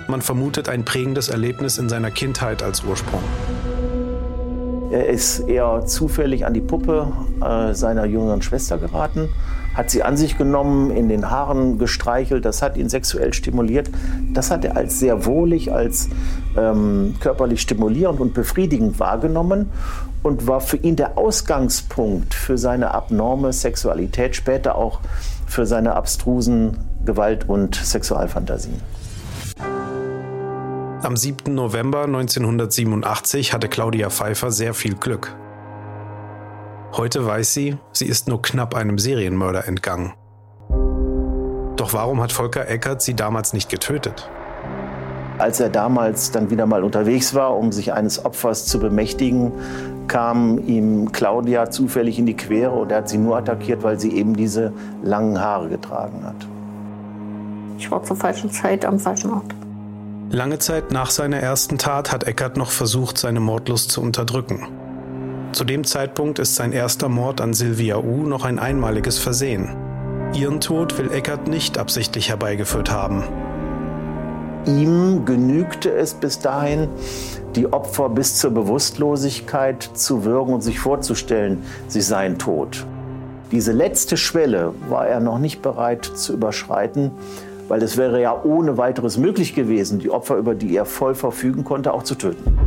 Man 0.08 0.22
vermutet 0.22 0.70
ein 0.70 0.86
prägendes 0.86 1.28
Erlebnis 1.28 1.78
in 1.78 1.90
seiner 1.90 2.12
Kindheit 2.12 2.64
als 2.64 2.84
Ursprung. 2.84 3.22
Er 4.90 5.08
ist 5.08 5.40
eher 5.40 5.86
zufällig 5.86 6.46
an 6.46 6.54
die 6.54 6.62
Puppe 6.62 7.12
äh, 7.42 7.74
seiner 7.74 8.06
jüngeren 8.06 8.42
Schwester 8.42 8.78
geraten, 8.78 9.28
hat 9.74 9.92
sie 9.92 10.02
an 10.02 10.16
sich 10.16 10.38
genommen, 10.38 10.92
in 10.92 11.10
den 11.10 11.30
Haaren 11.30 11.78
gestreichelt, 11.78 12.46
das 12.46 12.62
hat 12.62 12.78
ihn 12.78 12.88
sexuell 12.88 13.34
stimuliert. 13.34 13.90
Das 14.34 14.50
hat 14.50 14.64
er 14.64 14.78
als 14.78 15.00
sehr 15.00 15.26
wohlig, 15.26 15.74
als 15.74 16.10
ähm, 16.58 17.16
körperlich 17.20 17.62
stimulierend 17.62 18.22
und 18.22 18.34
befriedigend 18.34 18.98
wahrgenommen 19.00 19.70
und 20.28 20.46
war 20.46 20.60
für 20.60 20.78
ihn 20.78 20.98
der 20.98 21.18
Ausgangspunkt 21.18 22.34
für 22.34 22.58
seine 22.58 22.94
abnorme 22.94 23.54
Sexualität, 23.54 24.36
später 24.36 24.76
auch 24.76 25.00
für 25.48 25.66
seine 25.66 25.96
abstrusen 25.96 26.78
Gewalt- 27.06 27.48
und 27.48 27.76
Sexualfantasien. 27.76 28.82
Am 31.02 31.16
7. 31.16 31.56
November 31.56 32.04
1987 32.04 33.54
hatte 33.54 33.70
Claudia 33.70 34.10
Pfeiffer 34.10 34.52
sehr 34.52 34.74
viel 34.74 34.96
Glück. 34.96 35.34
Heute 36.92 37.26
weiß 37.26 37.54
sie, 37.54 37.78
sie 37.94 38.08
ist 38.08 38.28
nur 38.28 38.42
knapp 38.42 38.76
einem 38.76 39.00
Serienmörder 39.00 39.68
entgangen. 39.68 40.14
Doch 41.78 41.94
warum 41.94 42.22
hat 42.22 42.34
Volker 42.34 42.68
Eckert 42.68 43.02
sie 43.02 43.14
damals 43.14 43.54
nicht 43.54 43.70
getötet? 43.70 44.30
Als 45.38 45.60
er 45.60 45.70
damals 45.70 46.32
dann 46.32 46.50
wieder 46.50 46.66
mal 46.66 46.84
unterwegs 46.84 47.36
war, 47.36 47.56
um 47.56 47.72
sich 47.72 47.94
eines 47.94 48.26
Opfers 48.26 48.66
zu 48.66 48.80
bemächtigen, 48.80 49.52
kam 50.08 50.60
ihm 50.68 51.12
Claudia 51.12 51.70
zufällig 51.70 52.20
in 52.20 52.26
die 52.26 52.36
Quere 52.36 52.72
und 52.72 52.92
er 52.92 53.00
hat 53.00 53.10
sie 53.10 53.18
nur 53.18 53.38
attackiert, 53.38 53.84
weil 53.84 54.00
sie 54.00 54.12
eben 54.12 54.36
diese 54.36 54.74
langen 55.04 55.40
Haare 55.40 55.70
getragen 55.70 56.24
hat. 56.24 56.48
Ich 57.78 57.92
war 57.92 58.04
zur 58.04 58.16
falschen 58.16 58.52
Zeit 58.52 58.86
am 58.86 59.00
falschen 59.00 59.32
Ort. 59.32 59.54
Lange 60.30 60.60
Zeit 60.60 60.92
nach 60.92 61.10
seiner 61.10 61.38
ersten 61.38 61.78
Tat 61.78 62.12
hat 62.12 62.26
Eckert 62.26 62.58
noch 62.58 62.72
versucht, 62.72 63.18
seine 63.18 63.40
Mordlust 63.40 63.92
zu 63.92 64.02
unterdrücken. 64.02 64.68
Zu 65.54 65.64
dem 65.64 65.86
Zeitpunkt 65.86 66.40
ist 66.40 66.56
sein 66.56 66.74
erster 66.74 67.08
Mord 67.08 67.40
an 67.40 67.54
Sylvia 67.54 67.98
U 67.98 68.24
noch 68.24 68.44
ein 68.44 68.60
einmaliges 68.60 69.18
Versehen. 69.18 69.76
Ihren 70.34 70.60
Tod 70.60 70.98
will 70.98 71.12
Eckert 71.12 71.48
nicht 71.48 71.78
absichtlich 71.78 72.30
herbeigeführt 72.30 72.92
haben. 72.92 73.24
Ihm 74.68 75.24
genügte 75.24 75.90
es 75.92 76.14
bis 76.14 76.40
dahin, 76.40 76.90
die 77.56 77.72
Opfer 77.72 78.10
bis 78.10 78.36
zur 78.36 78.52
Bewusstlosigkeit 78.52 79.82
zu 79.82 80.26
würgen 80.26 80.54
und 80.54 80.62
sich 80.62 80.78
vorzustellen, 80.78 81.64
sie 81.88 82.02
seien 82.02 82.38
tot. 82.38 82.86
Diese 83.54 83.72
letzte 83.72 84.18
Schwelle 84.18 84.74
war 84.90 85.08
er 85.08 85.22
noch 85.22 85.40
nicht 85.40 85.62
bereit 85.62 86.04
zu 86.04 86.34
überschreiten, 86.34 87.12
weil 87.70 87.82
es 87.82 87.96
wäre 87.96 88.22
ja 88.22 88.44
ohne 88.44 88.78
weiteres 88.78 89.18
möglich 89.18 89.56
gewesen, 89.56 90.00
die 90.00 90.10
Opfer, 90.10 90.36
über 90.36 90.54
die 90.54 90.76
er 90.76 90.84
voll 90.84 91.16
verfügen 91.16 91.64
konnte, 91.64 91.94
auch 91.94 92.04
zu 92.04 92.16
töten. 92.16 92.60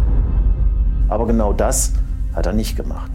Aber 1.11 1.27
genau 1.27 1.53
das 1.53 1.93
hat 2.35 2.47
er 2.47 2.55
nicht 2.55 2.77
gemacht. 2.79 3.11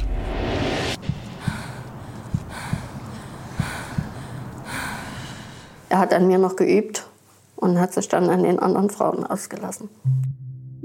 Er 5.90 5.98
hat 5.98 6.14
an 6.14 6.28
mir 6.28 6.38
noch 6.38 6.56
geübt 6.56 7.05
und 7.56 7.80
hat 7.80 7.94
sich 7.94 8.08
dann 8.08 8.30
an 8.30 8.44
den 8.44 8.60
anderen 8.60 8.90
Frauen 8.90 9.26
ausgelassen. 9.26 9.90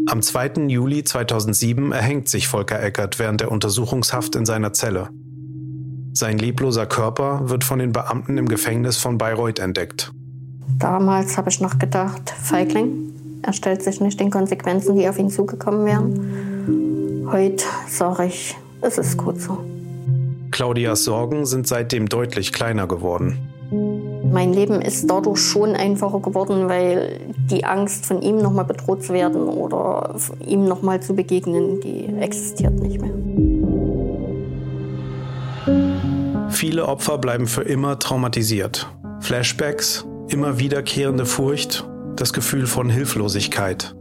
Am 0.07 0.23
2. 0.23 0.67
Juli 0.69 1.05
2007 1.05 1.93
erhängt 1.93 2.29
sich 2.29 2.49
Volker 2.49 2.83
Eckert 2.83 3.19
während 3.19 3.41
der 3.41 3.53
Untersuchungshaft 3.53 4.35
in 4.35 4.47
seiner 4.47 4.73
Zelle. 4.73 5.11
Sein 6.13 6.39
lebloser 6.39 6.87
Körper 6.87 7.49
wird 7.49 7.65
von 7.65 7.79
den 7.79 7.93
Beamten 7.93 8.39
im 8.39 8.49
Gefängnis 8.49 8.97
von 8.97 9.19
Bayreuth 9.19 9.59
entdeckt. 9.59 10.13
Damals 10.79 11.37
habe 11.37 11.51
ich 11.51 11.61
noch 11.61 11.79
gedacht, 11.79 12.31
Feigling, 12.43 13.13
er 13.43 13.53
stellt 13.53 13.83
sich 13.83 14.01
nicht 14.01 14.19
den 14.19 14.31
Konsequenzen, 14.31 14.97
die 14.97 15.09
auf 15.09 15.19
ihn 15.19 15.31
zugekommen 15.31 15.85
wären. 15.85 17.29
Heute 17.31 17.65
sage 17.89 18.27
ich, 18.27 18.57
es 18.81 18.99
ist 18.99 19.17
gut 19.17 19.41
so. 19.41 19.59
Claudias 20.51 21.05
Sorgen 21.05 21.47
sind 21.47 21.67
seitdem 21.67 22.09
deutlich 22.09 22.53
kleiner 22.53 22.89
geworden. 22.89 23.50
Mein 24.33 24.53
Leben 24.53 24.81
ist 24.81 25.11
dadurch 25.11 25.41
schon 25.41 25.75
einfacher 25.75 26.21
geworden, 26.21 26.69
weil 26.69 27.19
die 27.51 27.65
Angst, 27.65 28.07
von 28.07 28.23
ihm 28.23 28.39
nochmal 28.39 28.65
bedroht 28.65 29.03
zu 29.03 29.13
werden 29.13 29.49
oder 29.49 30.15
ihm 30.47 30.67
nochmal 30.67 31.03
zu 31.03 31.15
begegnen, 31.15 31.81
die 31.81 32.07
existiert 32.21 32.75
nicht 32.75 33.01
mehr. 33.01 33.11
Viele 36.51 36.87
Opfer 36.87 37.19
bleiben 37.19 37.47
für 37.47 37.63
immer 37.63 37.99
traumatisiert. 37.99 38.89
Flashbacks, 39.21 40.07
immer 40.29 40.59
wiederkehrende 40.59 41.27
Furcht, 41.27 41.89
das 42.17 42.33
Gefühl 42.33 42.67
von 42.67 42.89
Hilflosigkeit. 42.89 43.95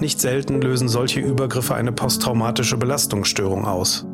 Nicht 0.00 0.20
selten 0.20 0.60
lösen 0.60 0.88
solche 0.88 1.20
Übergriffe 1.20 1.74
eine 1.74 1.92
posttraumatische 1.92 2.76
Belastungsstörung 2.76 3.64
aus. 3.64 4.06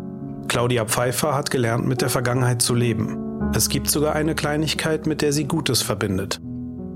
Claudia 0.48 0.84
Pfeiffer 0.84 1.34
hat 1.34 1.50
gelernt, 1.50 1.86
mit 1.86 2.02
der 2.02 2.10
Vergangenheit 2.10 2.60
zu 2.60 2.74
leben. 2.74 3.29
Es 3.52 3.68
gibt 3.68 3.90
sogar 3.90 4.14
eine 4.14 4.36
Kleinigkeit, 4.36 5.08
mit 5.08 5.22
der 5.22 5.32
sie 5.32 5.44
Gutes 5.44 5.82
verbindet. 5.82 6.40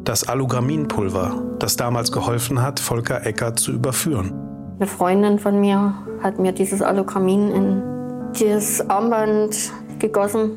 Das 0.04 0.28
Alugraminpulver, 0.28 1.56
das 1.58 1.76
damals 1.76 2.12
geholfen 2.12 2.62
hat, 2.62 2.78
Volker 2.78 3.26
Ecker 3.26 3.56
zu 3.56 3.72
überführen. 3.72 4.32
Eine 4.78 4.86
Freundin 4.86 5.40
von 5.40 5.60
mir 5.60 5.94
hat 6.22 6.38
mir 6.38 6.52
dieses 6.52 6.80
Alugramin 6.80 7.50
in 7.50 7.82
dieses 8.38 8.88
Armband 8.88 9.72
gegossen 9.98 10.52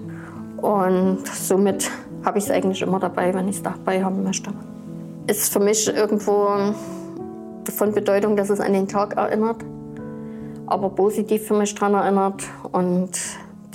und 0.57 1.27
somit 1.27 1.89
habe 2.23 2.37
ich 2.37 2.45
es 2.45 2.51
eigentlich 2.51 2.83
immer 2.83 2.99
dabei, 2.99 3.33
wenn 3.33 3.47
ich 3.47 3.57
es 3.57 3.63
dabei 3.63 4.03
haben 4.03 4.23
möchte. 4.23 4.51
Ist 5.25 5.51
für 5.51 5.59
mich 5.59 5.87
irgendwo 5.87 6.47
von 7.75 7.91
Bedeutung, 7.91 8.35
dass 8.35 8.51
es 8.51 8.59
an 8.59 8.73
den 8.73 8.87
Tag 8.87 9.17
erinnert, 9.17 9.65
aber 10.67 10.89
positiv 10.89 11.47
für 11.47 11.55
mich 11.55 11.73
daran 11.73 11.95
erinnert. 11.95 12.43
Und 12.71 13.11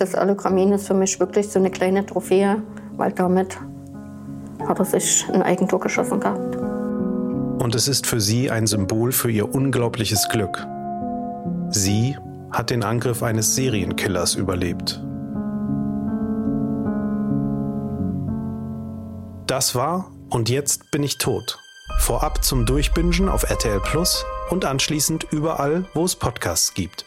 das 0.03 0.17
Allogramin 0.17 0.73
ist 0.73 0.88
für 0.88 0.95
mich 0.95 1.21
wirklich 1.21 1.49
so 1.49 1.61
eine 1.61 1.71
kleine 1.71 2.05
Trophäe, 2.05 2.61
weil 2.97 3.12
damit 3.12 3.57
hat 4.67 4.81
er 4.81 4.85
sich 4.85 5.25
ein 5.33 5.43
Eigentor 5.43 5.79
geschossen 5.79 6.19
gehabt. 6.19 6.57
Und 7.62 7.75
es 7.77 7.87
ist 7.87 8.09
für 8.09 8.21
sie 8.21 8.51
ein 8.51 8.67
Symbol 8.67 9.12
für 9.12 9.31
ihr 9.31 9.55
unglaubliches 9.55 10.29
Glück. 10.29 10.67
Sie 11.71 12.17
hat 12.51 12.71
den 12.71 12.83
Angriff 12.83 13.23
eines 13.23 13.55
Serienkillers 13.55 14.35
überlebt. 14.35 15.01
Das 19.47 19.75
war 19.77 20.11
Und 20.31 20.49
jetzt 20.49 20.91
bin 20.91 21.05
ich 21.05 21.19
tot. 21.19 21.59
Vorab 22.01 22.43
zum 22.43 22.67
Durchbingen 22.67 23.29
auf 23.29 23.49
RTL 23.49 23.81
Plus 23.81 24.25
und 24.51 24.65
anschließend 24.65 25.27
überall, 25.31 25.85
wo 25.95 26.05
es 26.05 26.17
Podcasts 26.17 26.75
gibt. 26.75 27.05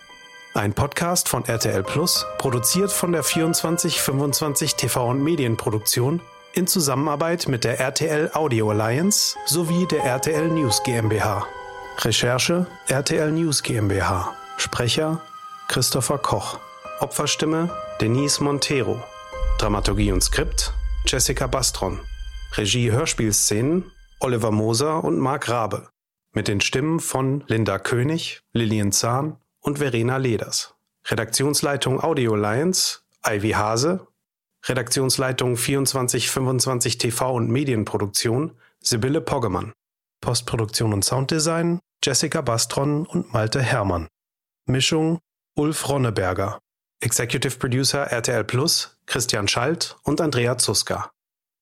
Ein 0.55 0.73
Podcast 0.73 1.27
von 1.27 1.43
RTL 1.43 1.83
Plus, 1.83 2.25
produziert 2.37 2.89
von 2.89 3.11
der 3.11 3.23
2425 3.23 4.75
TV 4.75 5.09
und 5.09 5.21
Medienproduktion 5.21 6.21
in 6.53 6.65
Zusammenarbeit 6.65 7.49
mit 7.49 7.65
der 7.65 7.81
RTL 7.81 8.31
Audio 8.33 8.71
Alliance 8.71 9.37
sowie 9.45 9.85
der 9.85 10.05
RTL 10.05 10.47
News 10.47 10.81
GmbH. 10.83 11.45
Recherche 11.97 12.67
RTL 12.87 13.33
News 13.33 13.63
GmbH. 13.63 14.33
Sprecher 14.55 15.21
Christopher 15.67 16.19
Koch. 16.19 16.57
Opferstimme 17.01 17.69
Denise 17.99 18.41
Montero. 18.41 19.03
Dramaturgie 19.59 20.13
und 20.13 20.23
Skript 20.23 20.71
Jessica 21.05 21.47
Bastron. 21.47 21.99
Regie 22.53 22.93
Hörspielszenen 22.93 23.91
Oliver 24.21 24.51
Moser 24.51 25.03
und 25.03 25.19
Marc 25.19 25.49
Rabe. 25.49 25.89
Mit 26.31 26.47
den 26.47 26.61
Stimmen 26.61 27.01
von 27.01 27.43
Linda 27.47 27.77
König, 27.77 28.39
Lilian 28.53 28.93
Zahn 28.93 29.35
und 29.65 29.79
Verena 29.79 30.17
Leders. 30.17 30.75
Redaktionsleitung 31.07 32.01
Audio 32.01 32.35
Alliance 32.35 32.99
Ivy 33.27 33.51
Hase. 33.51 34.07
Redaktionsleitung 34.65 35.55
2425 35.57 36.97
TV 36.97 37.33
und 37.33 37.49
Medienproduktion 37.49 38.57
Sibylle 38.79 39.21
Poggemann. 39.21 39.73
Postproduktion 40.21 40.93
und 40.93 41.03
Sounddesign 41.03 41.79
Jessica 42.03 42.41
Bastron 42.41 43.05
und 43.05 43.33
Malte 43.33 43.61
Hermann. 43.61 44.07
Mischung 44.67 45.19
Ulf 45.55 45.89
Ronneberger. 45.89 46.59
Executive 47.01 47.57
Producer 47.57 48.11
RTL 48.11 48.43
Plus 48.43 48.97
Christian 49.07 49.47
Schalt 49.47 49.97
und 50.03 50.21
Andrea 50.21 50.57
Zuska. 50.57 51.11